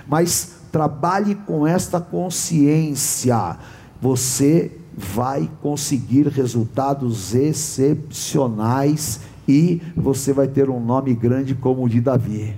mas 0.07 0.53
trabalhe 0.71 1.35
com 1.35 1.67
esta 1.67 2.01
consciência 2.01 3.57
você 4.03 4.69
vai 4.93 5.49
conseguir 5.61 6.27
resultados 6.27 7.33
excepcionais 7.33 9.21
e 9.47 9.81
você 9.95 10.33
vai 10.33 10.45
ter 10.45 10.69
um 10.69 10.83
nome 10.83 11.15
grande 11.15 11.55
como 11.55 11.85
o 11.85 11.89
de 11.89 12.01
Davi. 12.01 12.53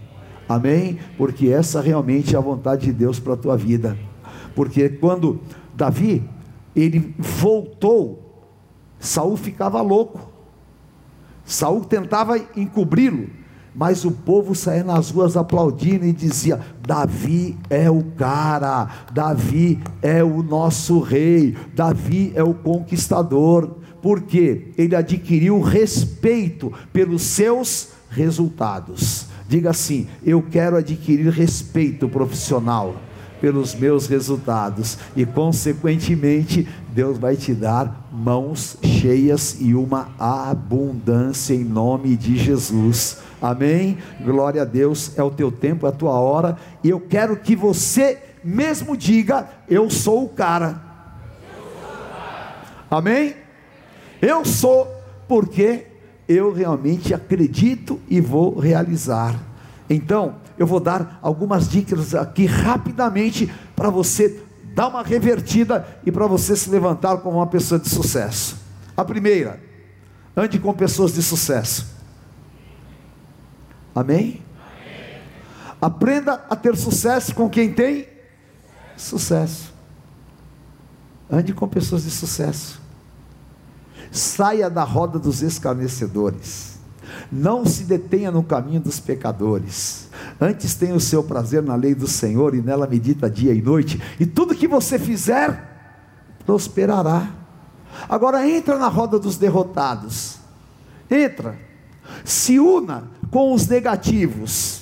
Amém? 0.50 0.98
Porque 1.20 1.50
essa 1.50 1.82
realmente 1.82 2.34
é 2.34 2.38
a 2.40 2.42
vontade 2.42 2.88
de 2.88 2.92
Deus 2.92 3.20
para 3.20 3.34
a 3.34 3.38
tua 3.38 3.56
vida. 3.56 3.96
Porque 4.56 4.90
quando 4.90 5.40
Davi 5.76 6.28
ele 6.76 7.14
voltou, 7.20 8.44
Saul 9.00 9.38
ficava 9.38 9.80
louco. 9.82 10.28
Saul 11.46 11.86
tentava 11.86 12.40
encobri-lo, 12.58 13.30
mas 13.76 14.06
o 14.06 14.12
povo 14.12 14.56
saía 14.56 14.84
nas 14.84 15.12
ruas 15.12 15.36
aplaudindo 15.36 16.06
e 16.06 16.14
dizia: 16.14 16.62
Davi 16.82 17.58
é 17.70 17.90
o 17.92 18.02
cara, 18.02 18.88
Davi 19.12 19.80
é 20.02 20.24
o 20.24 20.42
nosso 20.42 21.00
rei, 21.00 21.56
Davi 21.76 22.32
é 22.36 22.44
o 22.44 22.54
conquistador, 22.54 23.76
porque 24.02 24.72
ele 24.78 24.96
adquiriu 24.96 25.62
respeito 25.62 26.72
pelos 26.94 27.22
seus 27.24 27.90
resultados. 28.10 29.26
Diga 29.48 29.72
assim: 29.72 30.08
eu 30.24 30.42
quero 30.42 30.78
adquirir 30.78 31.30
respeito 31.30 32.08
profissional 32.08 32.96
pelos 33.42 33.76
meus 33.76 34.08
resultados, 34.08 34.98
e 35.16 35.26
consequentemente, 35.26 36.68
Deus 36.94 37.18
vai 37.18 37.36
te 37.36 37.54
dar 37.54 38.10
mãos 38.12 38.78
cheias 38.82 39.58
e 39.60 39.76
uma 39.76 40.10
abundância 40.18 41.54
em 41.54 41.64
nome 41.64 42.16
de 42.16 42.38
Jesus. 42.38 43.18
Amém? 43.46 43.98
Glória 44.24 44.64
a 44.64 44.66
Deus, 44.66 45.18
é 45.18 45.24
o 45.24 45.30
teu 45.30 45.52
tempo, 45.52 45.86
é 45.86 45.90
a 45.90 45.92
tua 45.92 46.14
hora, 46.14 46.58
e 46.84 46.90
eu 46.90 47.00
quero 47.00 47.38
que 47.38 47.56
você 47.56 48.18
mesmo 48.44 48.98
diga: 48.98 49.48
Eu 49.68 49.90
sou 49.90 50.26
o 50.26 50.30
cara. 50.30 50.82
Amém? 52.90 53.36
Eu 54.22 54.44
sou, 54.44 54.88
porque 55.28 55.88
eu 56.28 56.52
realmente 56.52 57.14
acredito 57.14 58.00
e 58.10 58.20
vou 58.20 58.58
realizar. 58.58 59.40
Então, 59.88 60.36
eu 60.58 60.66
vou 60.66 60.80
dar 60.80 61.20
algumas 61.22 61.70
dicas 61.70 62.16
aqui 62.16 62.46
rapidamente 62.46 63.52
para 63.76 63.90
você 63.90 64.42
dar 64.74 64.88
uma 64.88 65.04
revertida 65.04 65.88
e 66.06 66.12
para 66.12 66.26
você 66.26 66.56
se 66.56 66.70
levantar 66.70 67.18
como 67.18 67.38
uma 67.38 67.48
pessoa 67.48 67.80
de 67.80 67.90
sucesso. 67.90 68.58
A 68.98 69.06
primeira, 69.06 69.60
ande 70.36 70.58
com 70.58 70.74
pessoas 70.74 71.14
de 71.14 71.22
sucesso. 71.22 71.95
Amém? 73.96 74.44
Aprenda 75.82 76.46
a 76.50 76.56
ter 76.56 76.76
sucesso 76.76 77.34
com 77.34 77.50
quem 77.50 77.74
tem 77.74 78.08
sucesso. 78.98 79.74
Ande 81.32 81.54
com 81.54 81.68
pessoas 81.68 82.04
de 82.04 82.12
sucesso. 82.12 82.82
Saia 84.12 84.70
da 84.70 84.84
roda 84.84 85.18
dos 85.18 85.42
escarnecedores. 85.42 86.76
Não 87.32 87.66
se 87.66 87.84
detenha 87.84 88.32
no 88.32 88.44
caminho 88.44 88.82
dos 88.82 89.00
pecadores. 89.00 90.10
Antes 90.40 90.76
tenha 90.76 90.96
o 90.96 91.00
seu 91.00 91.24
prazer 91.24 91.64
na 91.64 91.76
lei 91.76 91.96
do 91.96 92.08
Senhor 92.08 92.54
e 92.54 92.62
nela 92.62 92.88
medita 92.88 93.30
dia 93.30 93.54
e 93.54 93.62
noite, 93.62 94.02
e 94.20 94.26
tudo 94.26 94.56
que 94.56 94.68
você 94.68 95.00
fizer 95.00 95.74
prosperará. 96.46 97.32
Agora 98.10 98.48
entra 98.48 98.78
na 98.78 98.88
roda 98.88 99.18
dos 99.18 99.38
derrotados. 99.38 100.38
Entra. 101.10 101.58
Se 102.24 102.60
una 102.60 103.10
com 103.32 103.54
os 103.54 103.68
negativos. 103.68 104.82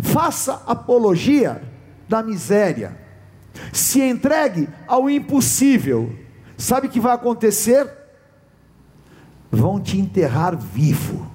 Faça 0.00 0.62
apologia 0.66 1.62
da 2.08 2.22
miséria. 2.22 2.96
Se 3.72 4.00
entregue 4.00 4.68
ao 4.86 5.10
impossível. 5.10 6.12
Sabe 6.56 6.86
o 6.86 6.90
que 6.90 7.00
vai 7.00 7.14
acontecer? 7.14 7.88
Vão 9.50 9.80
te 9.80 9.98
enterrar 9.98 10.56
vivo. 10.56 11.26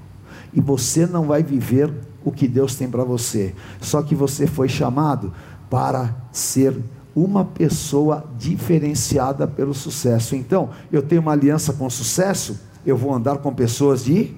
E 0.53 0.61
você 0.61 1.05
não 1.05 1.25
vai 1.25 1.43
viver 1.43 1.93
o 2.23 2.31
que 2.31 2.47
Deus 2.47 2.75
tem 2.75 2.89
para 2.89 3.03
você. 3.03 3.53
Só 3.81 4.01
que 4.01 4.15
você 4.15 4.47
foi 4.47 4.69
chamado 4.69 5.33
para 5.69 6.15
ser 6.31 6.75
uma 7.15 7.45
pessoa 7.45 8.25
diferenciada 8.37 9.47
pelo 9.47 9.73
sucesso. 9.73 10.35
Então, 10.35 10.69
eu 10.91 11.01
tenho 11.01 11.21
uma 11.21 11.31
aliança 11.31 11.73
com 11.73 11.89
sucesso, 11.89 12.59
eu 12.85 12.97
vou 12.97 13.13
andar 13.13 13.37
com 13.37 13.53
pessoas 13.53 14.03
de 14.03 14.35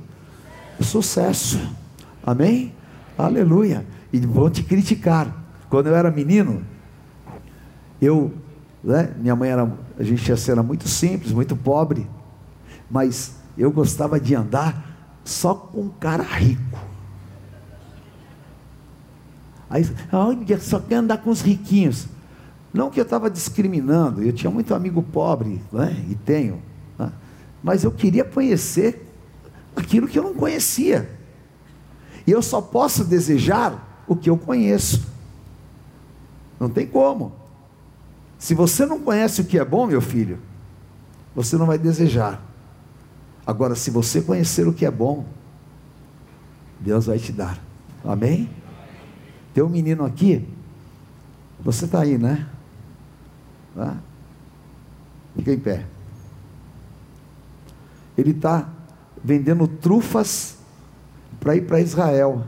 sucesso. 0.84 1.60
Amém? 2.24 2.74
Aleluia. 3.18 3.86
E 4.12 4.20
vão 4.20 4.50
te 4.50 4.64
criticar. 4.64 5.44
Quando 5.70 5.88
eu 5.88 5.96
era 5.96 6.12
menino, 6.12 6.64
eu, 8.02 8.34
né, 8.84 9.14
minha 9.18 9.36
mãe 9.36 9.50
era, 9.50 9.72
a 9.98 10.04
gente 10.04 10.32
era 10.50 10.64
muito 10.64 10.88
simples, 10.88 11.32
muito 11.32 11.56
pobre, 11.56 12.08
mas 12.90 13.36
eu 13.58 13.72
gostava 13.72 14.20
de 14.20 14.36
andar 14.36 15.20
só 15.24 15.54
com 15.54 15.82
um 15.82 15.90
cara 15.90 16.24
rico. 16.24 16.80
Aí, 19.70 19.86
olha, 20.12 20.60
só 20.60 20.80
quer 20.80 20.96
andar 20.96 21.18
com 21.18 21.30
os 21.30 21.42
riquinhos. 21.42 22.08
Não 22.74 22.90
que 22.90 23.00
eu 23.00 23.04
estava 23.04 23.30
discriminando, 23.30 24.22
eu 24.22 24.34
tinha 24.34 24.52
muito 24.52 24.76
amigo 24.76 25.02
pobre, 25.02 25.62
né? 25.72 25.96
e 26.10 26.16
tenho, 26.16 26.62
né? 27.00 27.12
mas 27.64 27.84
eu 27.84 27.92
queria 27.92 28.24
conhecer 28.24 29.05
aquilo 29.76 30.08
que 30.08 30.18
eu 30.18 30.24
não 30.24 30.34
conhecia. 30.34 31.10
E 32.26 32.32
eu 32.32 32.42
só 32.42 32.62
posso 32.62 33.04
desejar 33.04 34.04
o 34.08 34.16
que 34.16 34.30
eu 34.30 34.38
conheço. 34.38 35.06
Não 36.60 36.70
tem 36.70 36.88
como. 36.88 37.34
Se 38.38 38.54
você 38.54 38.86
não 38.86 38.99
conhece 38.99 39.41
o 39.41 39.45
que 39.45 39.58
é 39.58 39.66
bom, 39.66 39.86
meu 39.86 40.02
filho, 40.02 40.39
você 41.36 41.58
não 41.58 41.66
vai 41.66 41.78
desejar. 41.78 42.41
Agora, 43.45 43.76
se 43.76 43.91
você 43.91 44.22
conhecer 44.22 44.68
o 44.68 44.74
que 44.74 44.86
é 44.86 44.91
bom, 44.91 45.26
Deus 46.80 47.06
vai 47.06 47.20
te 47.20 47.32
dar. 47.32 47.60
Amém? 48.04 48.49
Tem 49.54 49.64
um 49.64 49.70
menino 49.70 50.04
aqui, 50.06 50.47
você 51.60 51.86
está 51.86 52.02
aí, 52.02 52.18
né? 52.18 52.47
Tá? 53.74 53.97
Fica 55.36 55.52
em 55.52 55.60
pé. 55.60 55.86
Ele 58.18 58.32
está 58.32 58.70
vendendo 59.26 59.67
trufas 59.67 60.59
para 61.39 61.55
ir 61.55 61.61
para 61.61 61.82
Israel. 61.82 62.43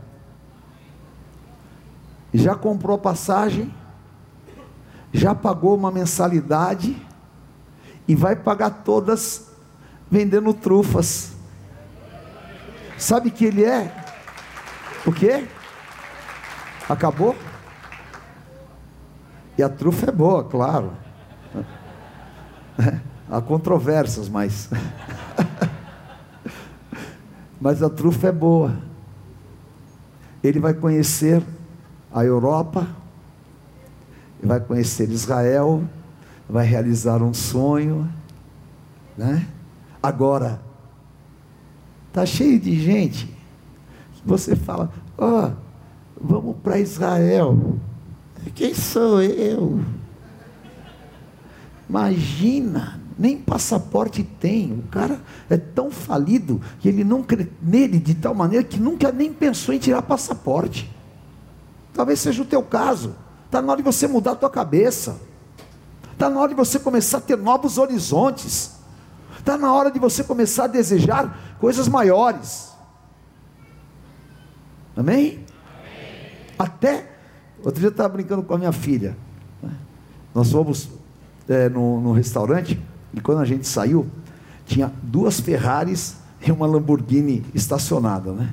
Já 2.32 2.54
comprou 2.54 2.94
a 2.94 2.98
passagem, 3.00 3.74
já 5.12 5.34
pagou 5.34 5.74
uma 5.74 5.90
mensalidade 5.90 6.96
e 8.06 8.14
vai 8.14 8.36
pagar 8.36 8.70
todas 8.84 9.48
vendendo 10.08 10.54
trufas. 10.54 11.32
Sabe 12.96 13.32
que 13.32 13.46
ele 13.46 13.64
é? 13.64 13.92
O 15.04 15.12
quê? 15.12 15.48
Acabou? 16.88 17.34
E 19.56 19.64
a 19.64 19.68
trufa 19.68 20.10
é 20.10 20.12
boa, 20.12 20.44
claro. 20.44 20.92
Há 23.28 23.40
controvérsias, 23.40 24.28
mas. 24.28 24.70
mas 27.60 27.82
a 27.82 27.90
trufa 27.90 28.28
é 28.28 28.32
boa. 28.32 28.76
Ele 30.42 30.60
vai 30.60 30.74
conhecer 30.74 31.42
a 32.12 32.24
Europa, 32.24 32.86
vai 34.42 34.60
conhecer 34.60 35.10
Israel, 35.10 35.82
vai 36.48 36.64
realizar 36.64 37.22
um 37.22 37.34
sonho, 37.34 38.08
né? 39.16 39.46
Agora, 40.02 40.60
tá 42.12 42.24
cheio 42.24 42.58
de 42.58 42.80
gente. 42.80 43.36
Você 44.24 44.54
fala, 44.54 44.90
ó, 45.16 45.48
oh, 45.48 45.52
vamos 46.20 46.56
para 46.62 46.78
Israel. 46.78 47.76
Quem 48.54 48.74
sou 48.74 49.20
eu? 49.20 49.80
Imagina, 51.88 52.97
nem 53.18 53.36
passaporte 53.36 54.22
tem. 54.22 54.72
O 54.72 54.82
cara 54.90 55.20
é 55.50 55.56
tão 55.56 55.90
falido 55.90 56.60
que 56.78 56.88
ele 56.88 57.02
não 57.02 57.22
crê 57.22 57.48
nele 57.60 57.98
de 57.98 58.14
tal 58.14 58.34
maneira 58.34 58.64
que 58.64 58.78
nunca 58.78 59.10
nem 59.10 59.32
pensou 59.32 59.74
em 59.74 59.78
tirar 59.78 60.02
passaporte. 60.02 60.90
Talvez 61.92 62.20
seja 62.20 62.42
o 62.42 62.46
teu 62.46 62.62
caso. 62.62 63.16
Está 63.46 63.60
na 63.60 63.72
hora 63.72 63.78
de 63.78 63.84
você 63.84 64.06
mudar 64.06 64.32
a 64.32 64.36
tua 64.36 64.50
cabeça. 64.50 65.20
Está 66.12 66.30
na 66.30 66.38
hora 66.40 66.50
de 66.50 66.54
você 66.54 66.78
começar 66.78 67.18
a 67.18 67.20
ter 67.20 67.36
novos 67.36 67.76
horizontes. 67.76 68.76
Está 69.36 69.58
na 69.58 69.72
hora 69.72 69.90
de 69.90 69.98
você 69.98 70.22
começar 70.22 70.64
a 70.64 70.68
desejar 70.68 71.56
coisas 71.58 71.88
maiores. 71.88 72.72
Amém? 74.96 75.26
Amém. 75.26 75.44
Até, 76.58 77.10
outro 77.64 77.80
dia 77.80 77.88
eu 77.88 77.92
estava 77.92 78.10
brincando 78.10 78.42
com 78.42 78.54
a 78.54 78.58
minha 78.58 78.72
filha. 78.72 79.16
Né? 79.62 79.70
Nós 80.34 80.52
fomos 80.52 80.88
é, 81.48 81.68
no, 81.68 82.00
no 82.00 82.12
restaurante 82.12 82.80
e 83.12 83.20
quando 83.20 83.40
a 83.40 83.44
gente 83.44 83.66
saiu, 83.66 84.06
tinha 84.66 84.92
duas 85.02 85.40
Ferraris 85.40 86.16
e 86.46 86.52
uma 86.52 86.66
Lamborghini 86.66 87.44
estacionada, 87.54 88.32
né? 88.32 88.52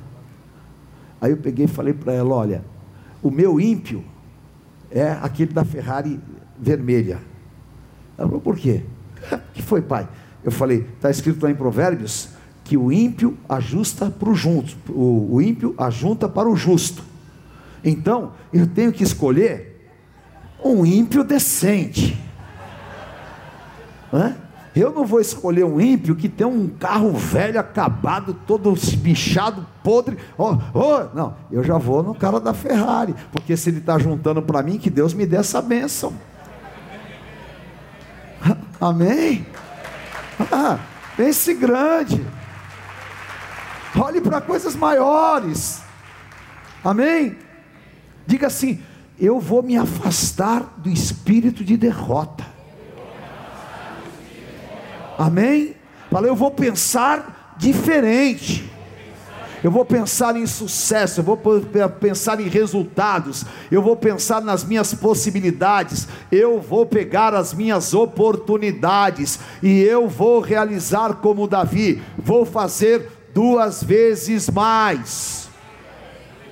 Aí 1.20 1.30
eu 1.30 1.36
peguei 1.36 1.66
e 1.66 1.68
falei 1.68 1.92
para 1.92 2.12
ela: 2.12 2.34
olha, 2.34 2.64
o 3.22 3.30
meu 3.30 3.60
ímpio 3.60 4.04
é 4.90 5.10
aquele 5.22 5.52
da 5.52 5.64
Ferrari 5.64 6.20
vermelha. 6.58 7.20
Ela 8.16 8.28
falou: 8.28 8.40
por 8.40 8.56
quê? 8.56 8.82
O 9.32 9.52
que 9.52 9.62
foi, 9.62 9.82
pai? 9.82 10.08
Eu 10.42 10.50
falei: 10.50 10.86
está 10.94 11.10
escrito 11.10 11.42
lá 11.42 11.50
em 11.50 11.54
Provérbios 11.54 12.30
que 12.64 12.76
o 12.76 12.90
ímpio 12.90 13.36
ajusta 13.48 14.10
para 14.10 14.28
o 14.28 14.34
junto, 14.34 14.76
o 14.92 15.40
ímpio 15.40 15.74
ajunta 15.78 16.28
para 16.28 16.48
o 16.48 16.56
justo. 16.56 17.04
Então, 17.84 18.32
eu 18.52 18.66
tenho 18.66 18.92
que 18.92 19.04
escolher 19.04 19.88
um 20.64 20.84
ímpio 20.84 21.22
decente. 21.22 22.18
Hã? 24.12 24.34
Eu 24.76 24.92
não 24.92 25.06
vou 25.06 25.18
escolher 25.22 25.64
um 25.64 25.80
ímpio 25.80 26.14
que 26.14 26.28
tem 26.28 26.46
um 26.46 26.68
carro 26.68 27.10
velho, 27.12 27.58
acabado, 27.58 28.34
todo 28.46 28.74
bichado, 28.98 29.66
podre. 29.82 30.18
Oh, 30.36 30.54
oh, 30.74 31.14
não, 31.14 31.34
eu 31.50 31.64
já 31.64 31.78
vou 31.78 32.02
no 32.02 32.14
cara 32.14 32.38
da 32.38 32.52
Ferrari, 32.52 33.14
porque 33.32 33.56
se 33.56 33.70
ele 33.70 33.78
está 33.78 33.98
juntando 33.98 34.42
para 34.42 34.62
mim, 34.62 34.76
que 34.76 34.90
Deus 34.90 35.14
me 35.14 35.24
dê 35.24 35.36
essa 35.36 35.62
bênção. 35.62 36.12
Amém? 38.78 39.46
Ah, 40.52 40.78
pense 41.16 41.54
grande. 41.54 42.22
Olhe 43.98 44.20
para 44.20 44.42
coisas 44.42 44.76
maiores. 44.76 45.80
Amém? 46.84 47.34
Diga 48.26 48.48
assim: 48.48 48.82
eu 49.18 49.40
vou 49.40 49.62
me 49.62 49.78
afastar 49.78 50.74
do 50.76 50.90
espírito 50.90 51.64
de 51.64 51.78
derrota. 51.78 52.55
Amém? 55.18 55.74
Fala, 56.10 56.26
eu 56.26 56.36
vou 56.36 56.50
pensar 56.50 57.54
diferente. 57.56 58.70
Eu 59.64 59.70
vou 59.70 59.84
pensar 59.84 60.36
em 60.36 60.46
sucesso, 60.46 61.20
eu 61.20 61.24
vou 61.24 61.40
pensar 61.98 62.40
em 62.40 62.48
resultados, 62.48 63.44
eu 63.70 63.82
vou 63.82 63.96
pensar 63.96 64.40
nas 64.40 64.62
minhas 64.62 64.94
possibilidades, 64.94 66.06
eu 66.30 66.60
vou 66.60 66.86
pegar 66.86 67.34
as 67.34 67.52
minhas 67.52 67.92
oportunidades 67.94 69.40
e 69.62 69.80
eu 69.80 70.08
vou 70.08 70.40
realizar 70.40 71.14
como 71.14 71.48
Davi, 71.48 72.00
vou 72.16 72.44
fazer 72.44 73.10
duas 73.34 73.82
vezes 73.82 74.48
mais. 74.48 75.48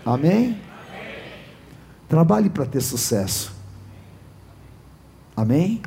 Amém? 0.04 0.60
Trabalhe 2.08 2.50
para 2.50 2.66
ter 2.66 2.80
sucesso. 2.80 3.54
Amém? 5.36 5.82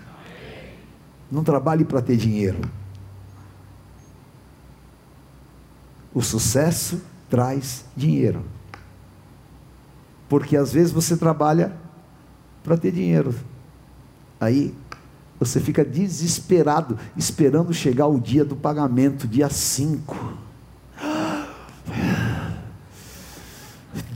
Não 1.32 1.44
trabalhe 1.44 1.84
para 1.84 2.02
ter 2.02 2.16
dinheiro. 2.16 2.60
O 6.14 6.22
sucesso 6.22 7.02
traz 7.30 7.86
dinheiro. 7.96 8.44
Porque 10.30 10.58
às 10.58 10.74
vezes 10.74 10.92
você 10.92 11.16
trabalha 11.16 11.76
para 12.64 12.78
ter 12.78 12.92
dinheiro. 12.92 13.36
Aí 14.40 14.74
você 15.40 15.60
fica 15.60 15.86
desesperado, 15.86 16.98
esperando 17.16 17.74
chegar 17.74 18.08
o 18.08 18.20
dia 18.20 18.44
do 18.44 18.56
pagamento, 18.56 19.28
dia 19.28 19.50
5. 19.50 20.38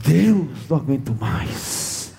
Deus, 0.04 0.48
não 0.68 0.76
aguento 0.76 1.16
mais. 1.18 2.12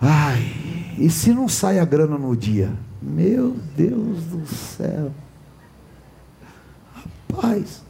Ai, 0.00 0.94
e 0.98 1.10
se 1.10 1.32
não 1.32 1.46
sai 1.48 1.78
a 1.78 1.84
grana 1.84 2.16
no 2.16 2.34
dia? 2.34 2.72
Meu 3.02 3.56
Deus 3.76 4.24
do 4.24 4.46
céu. 4.46 5.12
Rapaz. 7.30 7.82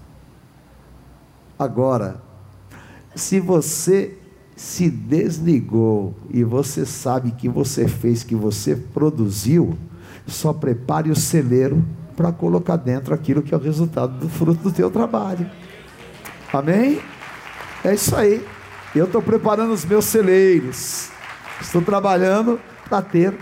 Agora, 1.59 2.21
se 3.15 3.41
você 3.41 4.17
se 4.57 4.91
desligou 4.91 6.15
e 6.31 6.45
você 6.45 6.85
sabe 6.85 7.33
que 7.33 7.49
você 7.49 7.89
fez, 7.89 8.23
que 8.23 8.35
você 8.35 8.77
produziu, 8.77 9.77
só 10.27 10.53
prepare 10.53 11.11
o 11.11 11.17
celeiro 11.17 11.85
para 12.17 12.31
colocar 12.31 12.77
dentro 12.77 13.15
aquilo 13.15 13.43
que 13.43 13.55
é 13.55 13.57
o 13.57 13.61
resultado 13.61 14.19
do 14.19 14.29
fruto 14.29 14.63
do 14.65 14.73
teu 14.73 14.91
trabalho. 14.91 15.51
Amém? 16.53 17.01
É 17.83 17.95
isso 17.95 18.15
aí. 18.15 18.47
Eu 18.95 19.07
estou 19.07 19.23
preparando 19.23 19.73
os 19.73 19.85
meus 19.85 20.05
celeiros. 20.05 21.09
Estou 21.61 21.81
trabalhando 21.81 22.61
para 22.89 23.01
ter 23.01 23.35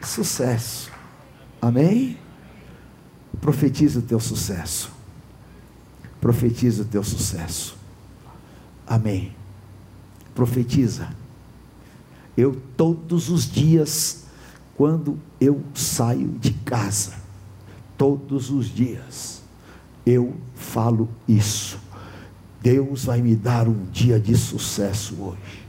sucesso. 0.00 0.91
Amém? 1.62 2.18
Profetiza 3.40 4.00
o 4.00 4.02
teu 4.02 4.18
sucesso. 4.18 4.90
Profetiza 6.20 6.82
o 6.82 6.84
teu 6.84 7.04
sucesso. 7.04 7.76
Amém. 8.84 9.32
Profetiza. 10.34 11.08
Eu 12.36 12.60
todos 12.76 13.28
os 13.28 13.48
dias, 13.48 14.24
quando 14.76 15.16
eu 15.40 15.62
saio 15.72 16.30
de 16.30 16.50
casa, 16.50 17.12
todos 17.96 18.50
os 18.50 18.66
dias, 18.66 19.40
eu 20.04 20.34
falo 20.56 21.08
isso. 21.28 21.78
Deus 22.60 23.04
vai 23.04 23.22
me 23.22 23.36
dar 23.36 23.68
um 23.68 23.84
dia 23.92 24.18
de 24.18 24.36
sucesso 24.36 25.14
hoje. 25.20 25.62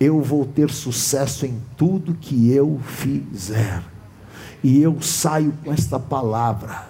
Eu 0.00 0.22
vou 0.22 0.46
ter 0.46 0.70
sucesso 0.70 1.44
em 1.44 1.60
tudo 1.76 2.14
que 2.14 2.50
eu 2.50 2.80
fizer 2.82 3.82
e 4.66 4.82
eu 4.82 5.00
saio 5.00 5.54
com 5.62 5.72
esta 5.72 5.96
palavra. 5.96 6.88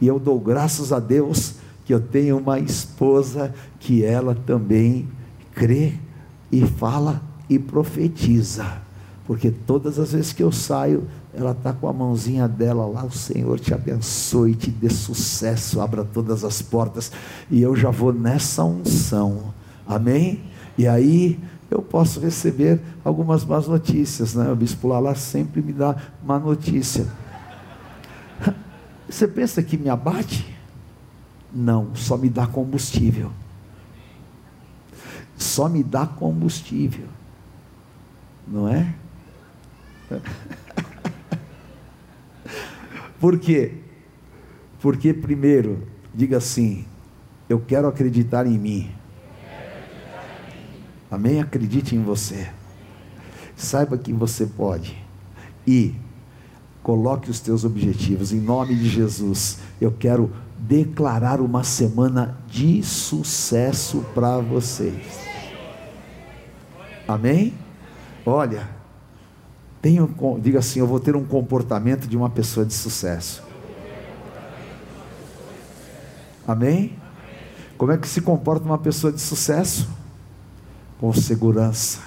E 0.00 0.06
eu 0.06 0.20
dou 0.20 0.38
graças 0.38 0.92
a 0.92 1.00
Deus 1.00 1.54
que 1.84 1.92
eu 1.92 1.98
tenho 1.98 2.38
uma 2.38 2.60
esposa 2.60 3.52
que 3.80 4.04
ela 4.04 4.36
também 4.36 5.08
crê 5.52 5.94
e 6.52 6.64
fala 6.64 7.20
e 7.50 7.58
profetiza. 7.58 8.64
Porque 9.26 9.50
todas 9.50 9.98
as 9.98 10.12
vezes 10.12 10.32
que 10.32 10.44
eu 10.44 10.52
saio, 10.52 11.08
ela 11.34 11.50
está 11.50 11.72
com 11.72 11.88
a 11.88 11.92
mãozinha 11.92 12.46
dela 12.46 12.86
lá, 12.86 13.04
o 13.04 13.10
Senhor 13.10 13.58
te 13.58 13.74
abençoe, 13.74 14.54
te 14.54 14.70
dê 14.70 14.88
sucesso, 14.88 15.80
abra 15.80 16.04
todas 16.04 16.44
as 16.44 16.62
portas, 16.62 17.10
e 17.50 17.60
eu 17.60 17.74
já 17.74 17.90
vou 17.90 18.12
nessa 18.12 18.62
unção, 18.62 19.52
amém? 19.84 20.40
E 20.78 20.86
aí 20.86 21.36
eu 21.70 21.82
posso 21.82 22.20
receber 22.20 22.80
algumas 23.04 23.44
más 23.44 23.68
notícias, 23.68 24.34
né? 24.34 24.50
O 24.50 24.56
bispo 24.56 24.88
Lala 24.88 25.14
sempre 25.14 25.60
me 25.60 25.72
dá 25.72 25.96
má 26.24 26.38
notícia. 26.38 27.06
Você 29.08 29.28
pensa 29.28 29.62
que 29.62 29.76
me 29.76 29.88
abate? 29.88 30.56
Não, 31.52 31.94
só 31.94 32.16
me 32.16 32.28
dá 32.28 32.46
combustível. 32.46 33.30
Só 35.36 35.68
me 35.68 35.82
dá 35.82 36.06
combustível. 36.06 37.06
Não 38.46 38.68
é? 38.68 38.94
Por 43.20 43.38
quê? 43.38 43.74
Porque 44.80 45.12
primeiro, 45.12 45.86
diga 46.14 46.38
assim, 46.38 46.86
eu 47.48 47.60
quero 47.60 47.88
acreditar 47.88 48.46
em 48.46 48.58
mim. 48.58 48.97
Amém? 51.10 51.40
Acredite 51.40 51.96
em 51.96 52.02
você. 52.02 52.48
Saiba 53.56 53.96
que 53.96 54.12
você 54.12 54.46
pode. 54.46 54.96
E 55.66 55.94
coloque 56.82 57.30
os 57.30 57.40
teus 57.40 57.64
objetivos 57.64 58.32
em 58.32 58.40
nome 58.40 58.74
de 58.74 58.88
Jesus. 58.88 59.58
Eu 59.80 59.92
quero 59.92 60.30
declarar 60.58 61.40
uma 61.40 61.64
semana 61.64 62.38
de 62.46 62.82
sucesso 62.82 64.04
para 64.14 64.38
vocês. 64.38 65.18
Amém? 67.06 67.54
Olha, 68.24 68.68
tenho, 69.80 70.14
diga 70.40 70.58
assim: 70.58 70.80
eu 70.80 70.86
vou 70.86 71.00
ter 71.00 71.16
um 71.16 71.24
comportamento 71.24 72.06
de 72.06 72.16
uma 72.16 72.28
pessoa 72.28 72.66
de 72.66 72.74
sucesso. 72.74 73.42
Amém? 76.46 76.96
Como 77.76 77.92
é 77.92 77.96
que 77.96 78.08
se 78.08 78.20
comporta 78.20 78.64
uma 78.64 78.78
pessoa 78.78 79.12
de 79.12 79.20
sucesso? 79.20 79.88
Com 80.98 81.12
segurança. 81.12 82.00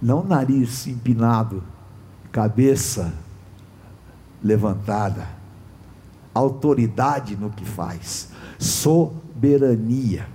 Não 0.00 0.24
nariz 0.24 0.86
empinado, 0.86 1.62
cabeça 2.30 3.12
levantada. 4.42 5.26
Autoridade 6.34 7.36
no 7.36 7.50
que 7.50 7.64
faz. 7.64 8.30
Soberania 8.58 10.26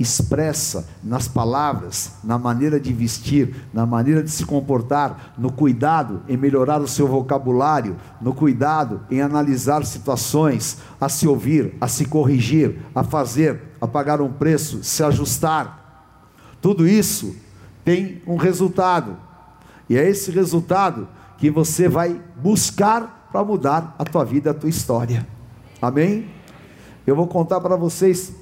expressa 0.00 0.88
nas 1.04 1.28
palavras, 1.28 2.12
na 2.24 2.38
maneira 2.38 2.80
de 2.80 2.90
vestir, 2.90 3.54
na 3.70 3.84
maneira 3.84 4.22
de 4.22 4.30
se 4.30 4.46
comportar, 4.46 5.34
no 5.36 5.52
cuidado 5.52 6.22
em 6.26 6.38
melhorar 6.38 6.80
o 6.80 6.88
seu 6.88 7.06
vocabulário, 7.06 7.98
no 8.18 8.32
cuidado 8.32 9.02
em 9.10 9.20
analisar 9.20 9.84
situações, 9.84 10.78
a 10.98 11.10
se 11.10 11.28
ouvir, 11.28 11.74
a 11.78 11.86
se 11.86 12.06
corrigir, 12.06 12.78
a 12.94 13.04
fazer, 13.04 13.74
a 13.78 13.86
pagar 13.86 14.22
um 14.22 14.32
preço, 14.32 14.82
se 14.82 15.04
ajustar. 15.04 16.16
Tudo 16.62 16.88
isso 16.88 17.36
tem 17.84 18.22
um 18.26 18.36
resultado, 18.36 19.18
e 19.86 19.98
é 19.98 20.08
esse 20.08 20.30
resultado 20.30 21.06
que 21.36 21.50
você 21.50 21.88
vai 21.88 22.18
buscar 22.36 23.28
para 23.30 23.44
mudar 23.44 23.94
a 23.98 24.04
tua 24.04 24.24
vida, 24.24 24.50
a 24.50 24.54
tua 24.54 24.70
história. 24.70 25.26
Amém? 25.80 26.26
Eu 27.06 27.14
vou 27.14 27.26
contar 27.26 27.60
para 27.60 27.76
vocês 27.76 28.39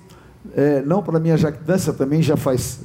é, 0.55 0.83
não 0.83 1.03
para 1.03 1.19
minha 1.19 1.37
jactância, 1.37 1.93
também 1.93 2.23
já 2.23 2.37
faz 2.37 2.81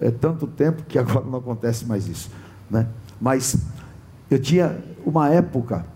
é, 0.00 0.10
tanto 0.10 0.46
tempo 0.46 0.82
que 0.84 0.98
agora 0.98 1.24
não 1.24 1.38
acontece 1.38 1.84
mais 1.84 2.06
isso. 2.08 2.30
Né? 2.70 2.86
Mas 3.20 3.56
eu 4.30 4.40
tinha 4.40 4.78
uma 5.04 5.28
época, 5.28 5.86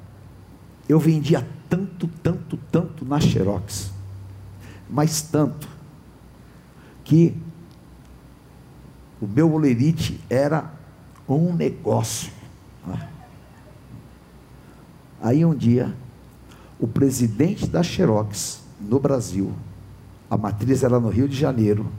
eu 0.88 0.98
vendia 0.98 1.46
tanto, 1.68 2.08
tanto, 2.22 2.58
tanto 2.70 3.04
na 3.04 3.20
Xerox, 3.20 3.92
mas 4.88 5.22
tanto, 5.22 5.68
que 7.04 7.36
o 9.20 9.26
meu 9.26 9.52
olerite 9.52 10.20
era 10.28 10.72
um 11.28 11.52
negócio. 11.52 12.32
Né? 12.86 13.08
Aí 15.20 15.44
um 15.44 15.54
dia, 15.54 15.94
o 16.80 16.88
presidente 16.88 17.66
da 17.66 17.82
Xerox 17.82 18.60
no 18.80 18.98
Brasil, 18.98 19.52
a 20.32 20.36
matriz 20.38 20.82
era 20.82 20.98
no 20.98 21.10
Rio 21.10 21.28
de 21.28 21.36
Janeiro. 21.36 21.92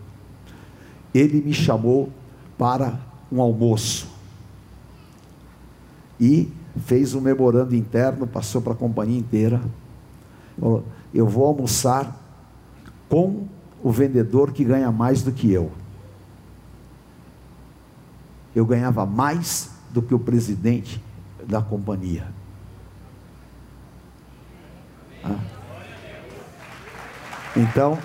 Ele 1.13 1.39
me 1.39 1.53
chamou 1.53 2.09
para 2.57 2.99
um 3.31 3.39
almoço 3.39 4.07
e 6.19 6.51
fez 6.83 7.13
um 7.13 7.21
memorando 7.21 7.75
interno, 7.75 8.25
passou 8.25 8.59
para 8.59 8.73
a 8.73 8.75
companhia 8.75 9.19
inteira. 9.19 9.61
Falou, 10.59 10.83
eu 11.13 11.27
vou 11.27 11.45
almoçar 11.45 12.19
com 13.07 13.45
o 13.83 13.91
vendedor 13.91 14.51
que 14.51 14.63
ganha 14.63 14.91
mais 14.91 15.21
do 15.21 15.31
que 15.31 15.51
eu. 15.51 15.71
Eu 18.55 18.65
ganhava 18.65 19.05
mais 19.05 19.69
do 19.91 20.01
que 20.01 20.15
o 20.15 20.17
presidente 20.17 20.99
da 21.47 21.61
companhia. 21.61 22.27
Ah. 25.23 25.37
Então, 27.55 27.99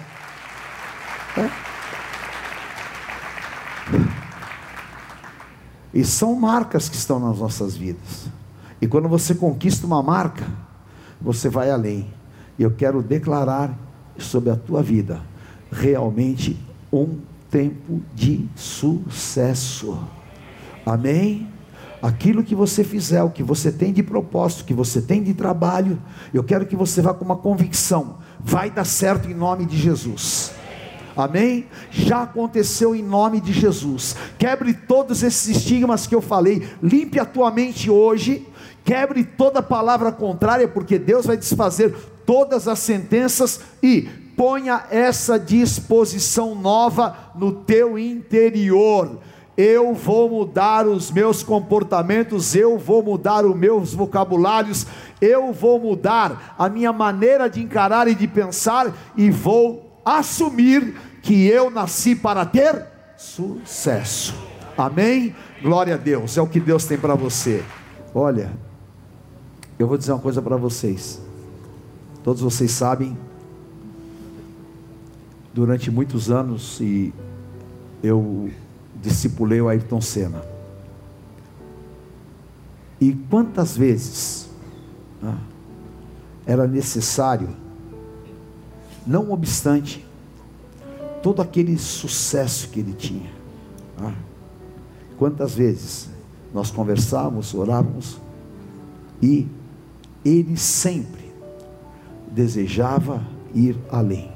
e 5.93 6.05
são 6.05 6.34
marcas 6.34 6.89
que 6.89 6.97
estão 6.97 7.18
nas 7.18 7.39
nossas 7.39 7.76
vidas. 7.76 8.26
E 8.80 8.86
quando 8.86 9.09
você 9.09 9.34
conquista 9.34 9.86
uma 9.86 10.03
marca, 10.03 10.47
você 11.20 11.49
vai 11.49 11.70
além. 11.70 12.07
E 12.59 12.62
eu 12.62 12.70
quero 12.70 13.03
declarar 13.03 13.76
sobre 14.16 14.51
a 14.51 14.57
tua 14.57 14.82
vida 14.82 15.20
realmente 15.70 16.59
um 16.93 17.18
tempo 17.51 18.01
de 18.14 18.49
sucesso. 18.55 19.99
Amém? 20.84 21.49
Aquilo 22.01 22.45
que 22.45 22.55
você 22.55 22.84
fizer, 22.84 23.22
o 23.22 23.30
que 23.30 23.43
você 23.43 23.72
tem 23.72 23.93
de 23.93 24.03
propósito, 24.03 24.61
o 24.61 24.64
que 24.64 24.74
você 24.74 25.03
tem 25.03 25.22
de 25.22 25.34
trabalho, 25.34 26.01
eu 26.32 26.45
quero 26.45 26.64
que 26.66 26.76
você 26.76 27.03
vá 27.03 27.12
com 27.12 27.24
uma 27.24 27.36
convicção: 27.36 28.18
vai 28.39 28.70
dar 28.70 28.84
certo 28.84 29.28
em 29.28 29.34
nome 29.34 29.66
de 29.66 29.76
Jesus. 29.76 30.53
Amém? 31.19 31.66
Já 31.91 32.23
aconteceu 32.23 32.95
em 32.95 33.03
nome 33.03 33.41
de 33.41 33.53
Jesus. 33.53 34.14
Quebre 34.39 34.73
todos 34.73 35.25
esses 35.25 35.57
estigmas 35.57 36.07
que 36.07 36.14
eu 36.14 36.23
falei. 36.23 36.69
Limpe 36.81 37.19
a 37.19 37.25
tua 37.25 37.51
mente 37.51 37.91
hoje. 37.91 38.47
Quebre 38.85 39.25
toda 39.25 39.61
palavra 39.61 40.12
contrária, 40.12 40.69
porque 40.69 40.97
Deus 40.97 41.27
vai 41.27 41.37
desfazer 41.37 41.93
todas 42.25 42.69
as 42.69 42.79
sentenças 42.79 43.61
e 43.83 44.03
ponha 44.37 44.85
essa 44.93 45.41
disposição 45.41 46.55
nova 46.55 47.33
no 47.35 47.53
teu 47.53 47.99
interior. 47.99 49.19
Eu 49.57 49.93
vou 49.95 50.31
mudar 50.31 50.87
os 50.87 51.11
meus 51.11 51.43
comportamentos, 51.43 52.55
eu 52.55 52.79
vou 52.79 53.03
mudar 53.03 53.45
os 53.45 53.57
meus 53.57 53.93
vocabulários, 53.93 54.87
eu 55.21 55.53
vou 55.53 55.81
mudar 55.81 56.55
a 56.57 56.69
minha 56.69 56.93
maneira 56.93 57.51
de 57.51 57.61
encarar 57.61 58.07
e 58.07 58.14
de 58.14 58.29
pensar 58.29 58.95
e 59.16 59.29
vou 59.33 59.88
assumir 60.17 60.95
que 61.23 61.47
eu 61.47 61.71
nasci 61.71 62.15
para 62.15 62.47
ter 62.47 62.87
sucesso. 63.17 64.35
Amém? 64.77 65.35
Glória 65.61 65.95
a 65.95 65.99
Deus, 65.99 66.37
é 66.37 66.41
o 66.41 66.47
que 66.47 66.61
Deus 66.61 66.85
tem 66.85 66.97
para 66.97 67.15
você. 67.15 67.65
Olha, 68.15 68.51
eu 69.79 69.87
vou 69.87 69.99
dizer 69.99 70.13
uma 70.13 70.21
coisa 70.21 70.41
para 70.41 70.57
vocês. 70.57 71.21
Todos 72.23 72.41
vocês 72.41 72.71
sabem, 72.71 73.19
durante 75.53 75.91
muitos 75.91 76.31
anos, 76.31 76.81
e 76.81 77.13
eu 78.03 78.51
discipulei 79.03 79.61
o 79.61 79.69
Ayrton 79.69 80.01
Senna. 80.01 80.43
E 83.01 83.13
quantas 83.13 83.77
vezes 83.77 84.49
ah, 85.23 85.39
era 86.47 86.67
necessário, 86.67 87.49
não 89.09 89.33
obstante 89.33 90.07
todo 91.23 91.41
aquele 91.41 91.79
sucesso 91.79 92.69
que 92.69 92.81
ele 92.81 92.93
tinha. 92.93 93.33
Ah, 93.99 94.13
quantas 95.17 95.55
vezes 95.55 96.11
nós 96.53 96.71
conversávamos, 96.71 97.55
orávamos, 97.55 98.21
e 99.23 99.49
ele 100.23 100.59
sempre 100.59 101.33
desejava 102.31 103.27
ir 103.55 103.79
além. 103.91 104.31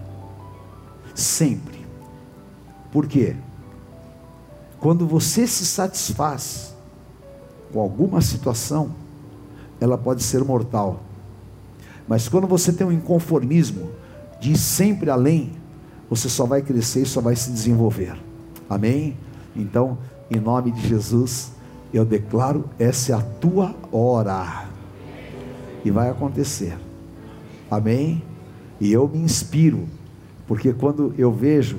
Sempre. 1.15 1.85
Por 2.91 3.07
quê? 3.07 3.37
Quando 4.81 5.07
você 5.07 5.47
se 5.47 5.67
satisfaz 5.67 6.75
com 7.73 7.79
alguma 7.81 8.23
situação, 8.23 8.95
ela 9.79 9.99
pode 9.99 10.23
ser 10.23 10.43
mortal. 10.43 11.01
Mas 12.09 12.27
quando 12.29 12.47
você 12.47 12.73
tem 12.73 12.87
um 12.87 12.93
inconformismo 12.93 13.91
de 14.43 14.51
ir 14.51 14.59
sempre 14.59 15.09
além, 15.09 15.53
você 16.11 16.29
só 16.29 16.45
vai 16.45 16.63
crescer 16.63 17.03
e 17.03 17.07
só 17.07 17.21
vai 17.21 17.37
se 17.37 17.53
desenvolver. 17.53 18.17
Amém? 18.69 19.17
Então, 19.55 19.97
em 20.29 20.41
nome 20.41 20.73
de 20.73 20.89
Jesus, 20.89 21.53
eu 21.95 22.05
declaro: 22.05 22.65
essa 22.77 23.13
é 23.13 23.15
a 23.15 23.21
tua 23.21 23.73
hora. 23.93 24.67
E 25.85 25.93
vai 25.93 26.11
acontecer. 26.11 26.77
Amém? 27.71 28.21
E 28.81 28.93
eu 28.93 29.07
me 29.07 29.19
inspiro, 29.19 29.87
porque 30.49 30.73
quando 30.73 31.15
eu 31.17 31.31
vejo 31.31 31.79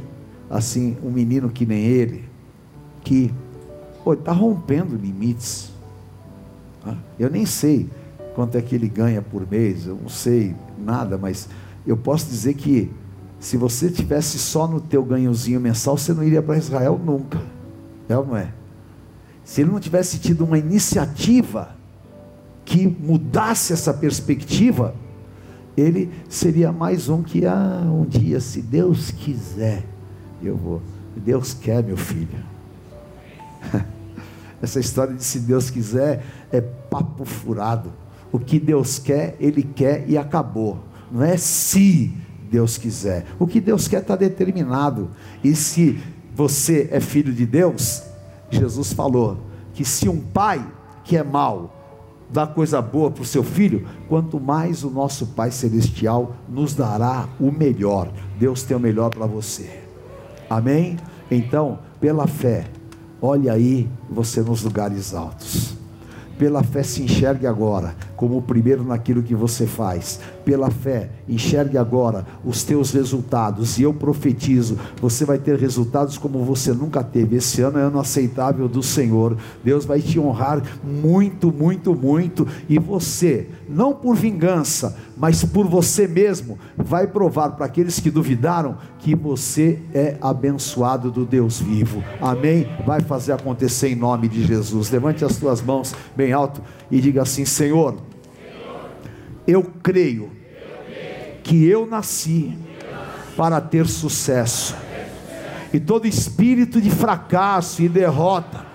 assim 0.49 0.95
um 1.03 1.11
menino 1.11 1.49
que 1.49 1.65
nem 1.65 1.83
ele, 1.83 2.23
que 3.03 3.29
está 4.07 4.31
rompendo 4.31 4.95
limites. 4.95 5.69
Tá? 6.81 6.95
Eu 7.19 7.29
nem 7.29 7.45
sei 7.45 7.89
quanto 8.33 8.57
é 8.57 8.61
que 8.61 8.73
ele 8.73 8.87
ganha 8.87 9.21
por 9.21 9.45
mês, 9.49 9.85
eu 9.85 9.97
não 10.01 10.07
sei 10.07 10.55
nada, 10.77 11.17
mas 11.17 11.49
eu 11.85 11.97
posso 11.97 12.27
dizer 12.27 12.53
que 12.53 12.91
se 13.39 13.57
você 13.57 13.89
tivesse 13.89 14.39
só 14.39 14.67
no 14.67 14.79
teu 14.79 15.03
ganhozinho 15.03 15.59
mensal, 15.59 15.97
você 15.97 16.13
não 16.13 16.23
iria 16.23 16.41
para 16.41 16.57
Israel 16.57 16.99
nunca. 17.03 17.41
É 18.07 18.17
ou 18.17 18.25
não 18.25 18.37
é? 18.37 18.53
Se 19.43 19.61
ele 19.61 19.71
não 19.71 19.79
tivesse 19.79 20.17
tido 20.19 20.45
uma 20.45 20.57
iniciativa 20.57 21.75
que 22.63 22.87
mudasse 22.87 23.73
essa 23.73 23.93
perspectiva, 23.93 24.95
ele 25.75 26.09
seria 26.29 26.71
mais 26.71 27.09
um 27.09 27.21
que, 27.21 27.45
ah, 27.45 27.83
um 27.85 28.05
dia, 28.05 28.39
se 28.39 28.61
Deus 28.61 29.11
quiser, 29.11 29.83
eu 30.41 30.55
vou. 30.55 30.81
Deus 31.15 31.53
quer, 31.53 31.83
meu 31.83 31.97
filho. 31.97 32.39
Essa 34.61 34.79
história 34.79 35.13
de 35.13 35.23
se 35.23 35.39
Deus 35.39 35.69
quiser 35.69 36.23
é 36.51 36.61
papo 36.61 37.25
furado. 37.25 37.91
O 38.31 38.39
que 38.39 38.59
Deus 38.59 38.97
quer, 38.97 39.35
Ele 39.39 39.63
quer 39.63 40.09
e 40.09 40.17
acabou. 40.17 40.79
Não 41.13 41.23
é 41.23 41.37
se 41.37 42.11
Deus 42.49 42.75
quiser. 42.75 43.27
O 43.37 43.45
que 43.45 43.61
Deus 43.61 43.87
quer 43.87 44.01
está 44.01 44.15
determinado. 44.15 45.11
E 45.43 45.55
se 45.55 45.99
você 46.33 46.89
é 46.91 46.99
filho 46.99 47.31
de 47.31 47.45
Deus, 47.45 48.01
Jesus 48.49 48.91
falou 48.93 49.37
que 49.75 49.85
se 49.85 50.09
um 50.09 50.19
pai 50.19 50.65
que 51.03 51.15
é 51.15 51.23
mau 51.23 51.71
dá 52.31 52.47
coisa 52.47 52.81
boa 52.81 53.11
para 53.11 53.21
o 53.21 53.25
seu 53.25 53.43
filho, 53.43 53.87
quanto 54.09 54.39
mais 54.39 54.83
o 54.83 54.89
nosso 54.89 55.27
Pai 55.27 55.51
Celestial 55.51 56.35
nos 56.49 56.73
dará 56.73 57.29
o 57.39 57.51
melhor. 57.51 58.11
Deus 58.39 58.63
tem 58.63 58.75
o 58.75 58.79
melhor 58.79 59.11
para 59.11 59.27
você. 59.27 59.69
Amém? 60.49 60.97
Então, 61.29 61.77
pela 61.99 62.25
fé, 62.25 62.65
olhe 63.21 63.51
aí 63.51 63.87
você 64.09 64.41
nos 64.41 64.63
lugares 64.63 65.13
altos. 65.13 65.75
Pela 66.39 66.63
fé 66.63 66.81
se 66.81 67.03
enxergue 67.03 67.45
agora 67.45 67.95
como 68.15 68.37
o 68.37 68.41
primeiro 68.41 68.83
naquilo 68.83 69.21
que 69.21 69.35
você 69.35 69.67
faz. 69.67 70.19
Pela 70.45 70.69
fé, 70.69 71.09
enxergue 71.27 71.77
agora 71.77 72.25
os 72.43 72.63
teus 72.63 72.91
resultados. 72.91 73.77
E 73.77 73.83
eu 73.83 73.93
profetizo: 73.93 74.77
você 75.01 75.25
vai 75.25 75.37
ter 75.37 75.57
resultados 75.57 76.17
como 76.17 76.43
você 76.43 76.73
nunca 76.73 77.03
teve. 77.03 77.37
Esse 77.37 77.61
ano 77.61 77.79
é 77.79 77.83
ano 77.83 77.99
aceitável 77.99 78.67
do 78.67 78.83
Senhor. 78.83 79.37
Deus 79.63 79.85
vai 79.85 80.01
te 80.01 80.19
honrar 80.19 80.61
muito, 80.83 81.51
muito, 81.51 81.95
muito. 81.95 82.47
E 82.67 82.77
você, 82.77 83.47
não 83.69 83.93
por 83.93 84.15
vingança, 84.15 84.97
mas 85.15 85.43
por 85.43 85.67
você 85.67 86.07
mesmo, 86.07 86.57
vai 86.77 87.07
provar 87.07 87.51
para 87.51 87.65
aqueles 87.65 87.99
que 87.99 88.11
duvidaram 88.11 88.77
que 88.99 89.15
você 89.15 89.79
é 89.93 90.17
abençoado 90.21 91.11
do 91.11 91.25
Deus 91.25 91.59
vivo. 91.59 92.03
Amém? 92.21 92.67
Vai 92.85 93.01
fazer 93.01 93.33
acontecer 93.33 93.89
em 93.89 93.95
nome 93.95 94.27
de 94.27 94.43
Jesus. 94.43 94.89
Levante 94.89 95.23
as 95.23 95.37
tuas 95.37 95.61
mãos 95.61 95.93
bem 96.15 96.33
alto 96.33 96.61
e 96.89 96.99
diga 96.99 97.21
assim: 97.21 97.45
Senhor 97.45 97.95
eu 99.47 99.63
creio 99.81 100.31
que 101.43 101.67
eu 101.67 101.85
nasci 101.85 102.57
para 103.35 103.59
ter 103.59 103.87
sucesso. 103.87 104.75
E 105.73 105.79
todo 105.79 106.07
espírito 106.07 106.79
de 106.79 106.89
fracasso 106.89 107.81
e 107.81 107.89
derrota, 107.89 108.65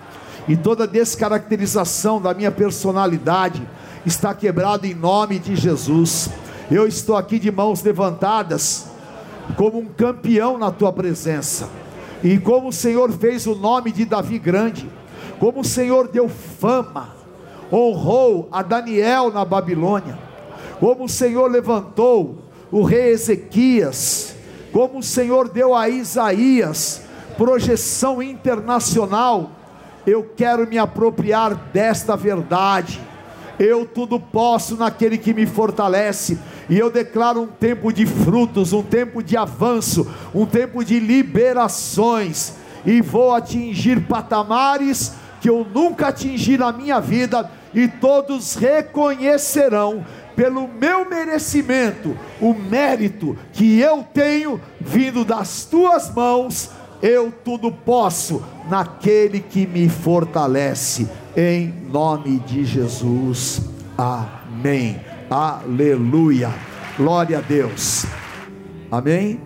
e 0.49 0.57
toda 0.57 0.87
descaracterização 0.87 2.21
da 2.21 2.35
minha 2.35 2.51
personalidade, 2.51 3.67
está 4.05 4.35
quebrado 4.35 4.87
em 4.87 4.95
nome 4.95 5.39
de 5.39 5.55
Jesus. 5.55 6.31
Eu 6.71 6.87
estou 6.87 7.17
aqui 7.17 7.39
de 7.39 7.51
mãos 7.51 7.83
levantadas, 7.83 8.89
como 9.57 9.79
um 9.79 9.87
campeão 9.87 10.59
na 10.59 10.71
tua 10.71 10.93
presença. 10.93 11.69
E 12.23 12.39
como 12.39 12.69
o 12.69 12.73
Senhor 12.73 13.13
fez 13.13 13.47
o 13.47 13.55
nome 13.55 13.93
de 13.93 14.05
Davi 14.05 14.39
grande, 14.39 14.91
como 15.39 15.61
o 15.61 15.65
Senhor 15.65 16.09
deu 16.09 16.29
fama, 16.29 17.15
honrou 17.73 18.49
a 18.51 18.63
Daniel 18.63 19.31
na 19.33 19.45
Babilônia, 19.45 20.19
como 20.81 21.05
o 21.05 21.09
Senhor 21.09 21.51
levantou 21.51 22.39
o 22.71 22.83
rei 22.83 23.11
Ezequias, 23.13 24.35
como 24.73 24.99
o 24.99 25.03
Senhor 25.03 25.49
deu 25.49 25.75
a 25.75 25.89
Isaías 25.89 27.03
projeção 27.39 28.21
internacional, 28.21 29.53
eu 30.05 30.25
quero 30.37 30.67
me 30.67 30.77
apropriar 30.77 31.55
desta 31.73 32.17
verdade. 32.17 33.01
Eu 33.61 33.87
tudo 33.87 34.19
posso 34.19 34.77
naquele 34.77 35.17
que 35.17 35.33
me 35.33 35.47
fortalece, 35.47 36.37
e 36.69 36.77
eu 36.77 36.91
declaro 36.91 37.43
um 37.43 37.47
tempo 37.47 37.93
de 37.93 38.05
frutos, 38.07 38.73
um 38.73 38.83
tempo 38.83 39.23
de 39.23 39.37
avanço, 39.37 40.07
um 40.35 40.45
tempo 40.45 40.85
de 40.85 40.99
liberações, 40.99 42.55
e 42.85 43.01
vou 43.01 43.33
atingir 43.33 44.01
patamares 44.07 45.13
que 45.41 45.49
eu 45.49 45.65
nunca 45.73 46.09
atingi 46.09 46.59
na 46.59 46.73
minha 46.73 47.01
vida, 47.01 47.49
e 47.73 47.87
todos 47.87 48.57
reconhecerão 48.57 50.05
pelo 50.39 50.69
meu 50.69 51.05
merecimento, 51.05 52.17
o 52.41 52.55
mérito 52.55 53.37
que 53.53 53.81
eu 53.81 54.05
tenho 54.05 54.61
vindo 54.81 55.25
das 55.25 55.65
tuas 55.65 56.15
mãos, 56.15 56.71
eu 57.03 57.33
tudo 57.33 57.73
posso 57.73 58.41
naquele 58.71 59.41
que 59.41 59.67
me 59.67 59.89
fortalece, 59.89 61.09
em 61.37 61.75
nome 61.91 62.39
de 62.39 62.65
Jesus. 62.65 63.63
Amém. 63.99 65.01
Aleluia. 65.29 66.55
Glória 66.97 67.39
a 67.39 67.41
Deus. 67.41 68.07
Amém. 68.93 69.41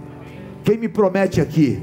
Quem 0.62 0.76
me 0.76 0.90
promete 0.90 1.40
aqui 1.40 1.82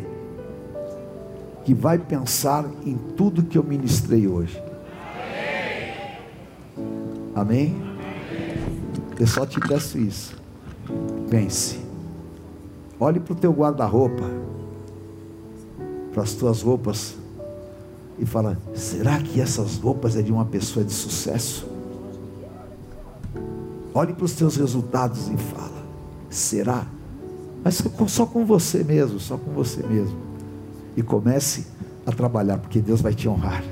que 1.66 1.74
vai 1.74 1.98
pensar 1.98 2.64
em 2.86 2.96
tudo 3.18 3.42
que 3.42 3.58
eu 3.58 3.64
ministrei 3.64 4.28
hoje? 4.28 4.62
Amém. 7.34 7.89
Eu 9.20 9.28
só 9.28 9.46
te 9.46 9.60
peço 9.60 9.98
isso. 9.98 10.36
Pense. 11.30 11.80
Olhe 12.98 13.20
para 13.20 13.34
o 13.34 13.36
teu 13.36 13.52
guarda-roupa, 13.52 14.24
para 16.14 16.24
as 16.24 16.34
tuas 16.34 16.62
roupas, 16.62 17.16
e 18.18 18.26
fala: 18.26 18.58
será 18.74 19.20
que 19.20 19.42
essas 19.42 19.78
roupas 19.78 20.16
é 20.16 20.22
de 20.22 20.32
uma 20.32 20.46
pessoa 20.46 20.86
de 20.86 20.94
sucesso? 20.94 21.68
Olhe 23.94 24.14
para 24.14 24.26
os 24.26 24.34
teus 24.34 24.56
resultados 24.56 25.28
e 25.28 25.38
fala: 25.38 25.84
será? 26.30 26.88
Mas 27.64 27.84
só 28.08 28.26
com 28.26 28.46
você 28.46 28.84
mesmo, 28.86 29.20
só 29.20 29.38
com 29.38 29.52
você 29.52 29.86
mesmo. 29.86 30.18
E 30.96 31.04
comece 31.04 31.68
a 32.06 32.12
trabalhar, 32.12 32.58
porque 32.58 32.80
Deus 32.80 33.02
vai 33.02 33.14
te 33.14 33.28
honrar. 33.28 33.64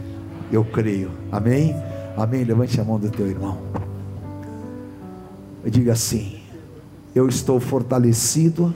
Eu 0.51 0.63
creio. 0.65 1.09
Amém? 1.31 1.73
Amém. 2.17 2.43
Levante 2.43 2.79
a 2.79 2.83
mão 2.83 2.99
do 2.99 3.09
teu 3.09 3.27
irmão. 3.27 3.57
Diga 5.69 5.93
assim: 5.93 6.39
Eu 7.13 7.27
estou 7.27 7.59
fortalecido 7.59 8.73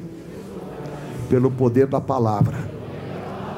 pelo 1.30 1.50
poder 1.50 1.88
da 1.88 2.02
palavra. 2.02 2.58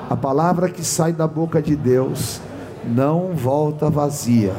A 0.10 0.16
palavra 0.16 0.70
que 0.70 0.84
sai 0.84 1.12
da 1.12 1.28
boca 1.28 1.62
de 1.62 1.76
Deus 1.76 2.40
não 2.86 3.34
volta 3.34 3.90
vazia, 3.90 4.54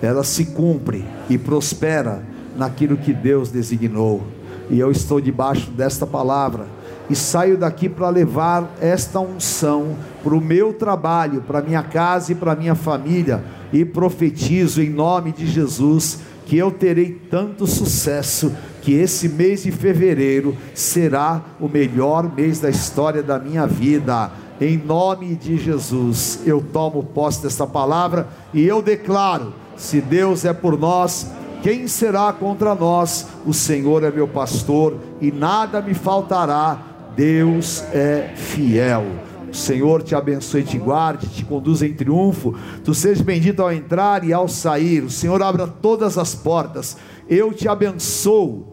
ela 0.00 0.22
se 0.22 0.46
cumpre 0.46 1.04
e 1.28 1.36
prospera 1.36 2.22
naquilo 2.56 2.96
que 2.96 3.12
Deus 3.12 3.50
designou. 3.50 4.22
E 4.70 4.78
eu 4.78 4.90
estou 4.90 5.20
debaixo 5.20 5.70
desta 5.70 6.06
palavra 6.06 6.66
e 7.10 7.16
saio 7.16 7.56
daqui 7.56 7.88
para 7.88 8.10
levar 8.10 8.70
esta 8.80 9.18
unção 9.18 9.96
para 10.22 10.34
o 10.34 10.40
meu 10.40 10.74
trabalho, 10.74 11.40
para 11.40 11.62
minha 11.62 11.82
casa 11.82 12.32
e 12.32 12.34
para 12.34 12.54
minha 12.54 12.74
família 12.74 13.42
e 13.72 13.84
profetizo 13.84 14.82
em 14.82 14.90
nome 14.90 15.32
de 15.32 15.46
Jesus 15.46 16.20
que 16.48 16.56
eu 16.56 16.70
terei 16.70 17.10
tanto 17.30 17.66
sucesso 17.66 18.56
que 18.80 18.94
esse 18.94 19.28
mês 19.28 19.64
de 19.64 19.70
fevereiro 19.70 20.56
será 20.74 21.44
o 21.60 21.68
melhor 21.68 22.34
mês 22.34 22.58
da 22.58 22.70
história 22.70 23.22
da 23.22 23.38
minha 23.38 23.66
vida. 23.66 24.32
Em 24.58 24.78
nome 24.78 25.36
de 25.36 25.58
Jesus, 25.58 26.40
eu 26.46 26.64
tomo 26.72 27.04
posse 27.04 27.42
dessa 27.42 27.66
palavra 27.66 28.26
e 28.54 28.66
eu 28.66 28.80
declaro: 28.80 29.52
se 29.76 30.00
Deus 30.00 30.46
é 30.46 30.54
por 30.54 30.78
nós, 30.78 31.30
quem 31.62 31.86
será 31.86 32.32
contra 32.32 32.74
nós? 32.74 33.26
O 33.44 33.52
Senhor 33.52 34.02
é 34.02 34.10
meu 34.10 34.26
pastor 34.26 34.96
e 35.20 35.30
nada 35.30 35.82
me 35.82 35.92
faltará. 35.92 36.78
Deus 37.14 37.84
é 37.92 38.32
fiel. 38.34 39.04
O 39.50 39.54
Senhor 39.54 40.02
te 40.02 40.14
abençoe 40.14 40.62
te 40.62 40.78
guarde, 40.78 41.28
te 41.28 41.44
conduza 41.44 41.86
em 41.86 41.92
triunfo. 41.92 42.54
Tu 42.84 42.94
sejas 42.94 43.20
bendito 43.20 43.62
ao 43.62 43.72
entrar 43.72 44.24
e 44.24 44.32
ao 44.32 44.48
sair. 44.48 45.02
O 45.02 45.10
Senhor 45.10 45.42
abra 45.42 45.66
todas 45.66 46.18
as 46.18 46.34
portas. 46.34 46.96
Eu 47.28 47.52
te 47.52 47.68
abençoo 47.68 48.66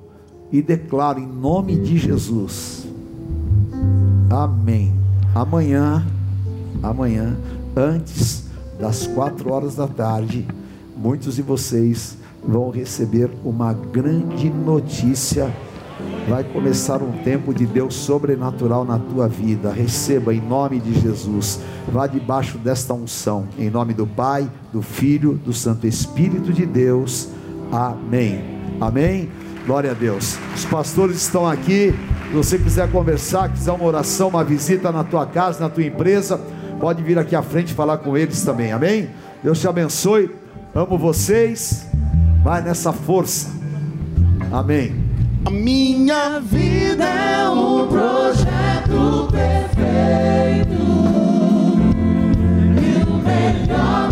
e 0.51 0.61
declaro 0.61 1.19
em 1.19 1.28
nome 1.28 1.76
de 1.78 1.97
Jesus. 1.97 2.88
Amém. 4.30 4.93
Amanhã, 5.34 6.05
amanhã, 6.82 7.38
antes 7.76 8.45
das 8.80 9.07
quatro 9.07 9.51
horas 9.51 9.76
da 9.76 9.88
tarde, 9.88 10.45
muitos 10.95 11.36
de 11.36 11.41
vocês 11.41 12.17
vão 12.43 12.69
receber 12.69 13.30
uma 13.43 13.73
grande 13.73 14.49
notícia 14.49 15.53
Vai 16.28 16.43
começar 16.43 17.03
um 17.03 17.11
tempo 17.23 17.53
de 17.53 17.67
Deus 17.67 17.93
sobrenatural 17.93 18.84
na 18.84 18.97
tua 18.97 19.28
vida. 19.28 19.71
Receba 19.71 20.34
em 20.34 20.41
nome 20.41 20.80
de 20.80 20.99
Jesus. 20.99 21.59
Vá 21.88 22.07
debaixo 22.07 22.57
desta 22.57 22.95
unção. 22.95 23.47
Em 23.59 23.69
nome 23.69 23.93
do 23.93 24.07
Pai, 24.07 24.49
do 24.73 24.82
Filho, 24.82 25.36
do 25.36 25.53
Santo 25.53 25.86
Espírito 25.86 26.51
de 26.51 26.65
Deus. 26.65 27.30
Amém. 27.71 28.43
Amém. 28.82 29.30
Glória 29.67 29.91
a 29.91 29.93
Deus. 29.93 30.38
Os 30.55 30.65
pastores 30.65 31.17
estão 31.17 31.47
aqui. 31.47 31.93
Se 32.30 32.34
você 32.34 32.57
quiser 32.57 32.91
conversar, 32.91 33.49
quiser 33.49 33.71
uma 33.71 33.86
oração, 33.86 34.30
uma 34.30 34.43
visita 34.43 34.91
na 34.91 35.03
tua 35.03 35.28
casa, 35.28 35.59
na 35.59 35.69
tua 35.69 35.84
empresa, 35.84 36.41
pode 36.80 37.03
vir 37.03 37.19
aqui 37.19 37.36
à 37.36 37.43
frente 37.43 37.71
falar 37.71 37.99
com 37.99 38.17
eles 38.17 38.43
também. 38.43 38.71
Amém? 38.71 39.09
Deus 39.43 39.59
te 39.59 39.67
abençoe. 39.67 40.32
Amo 40.73 40.97
vocês. 40.97 41.86
Vai 42.43 42.63
nessa 42.63 42.91
força. 42.91 43.47
Amém. 44.51 45.04
A 45.45 45.49
minha 45.51 46.39
vida 46.39 47.05
é 47.05 47.47
um 47.49 47.87
projeto 47.87 49.29
perfeito. 49.31 50.81
E 52.81 53.03
o 53.03 53.13
melhor 53.17 54.11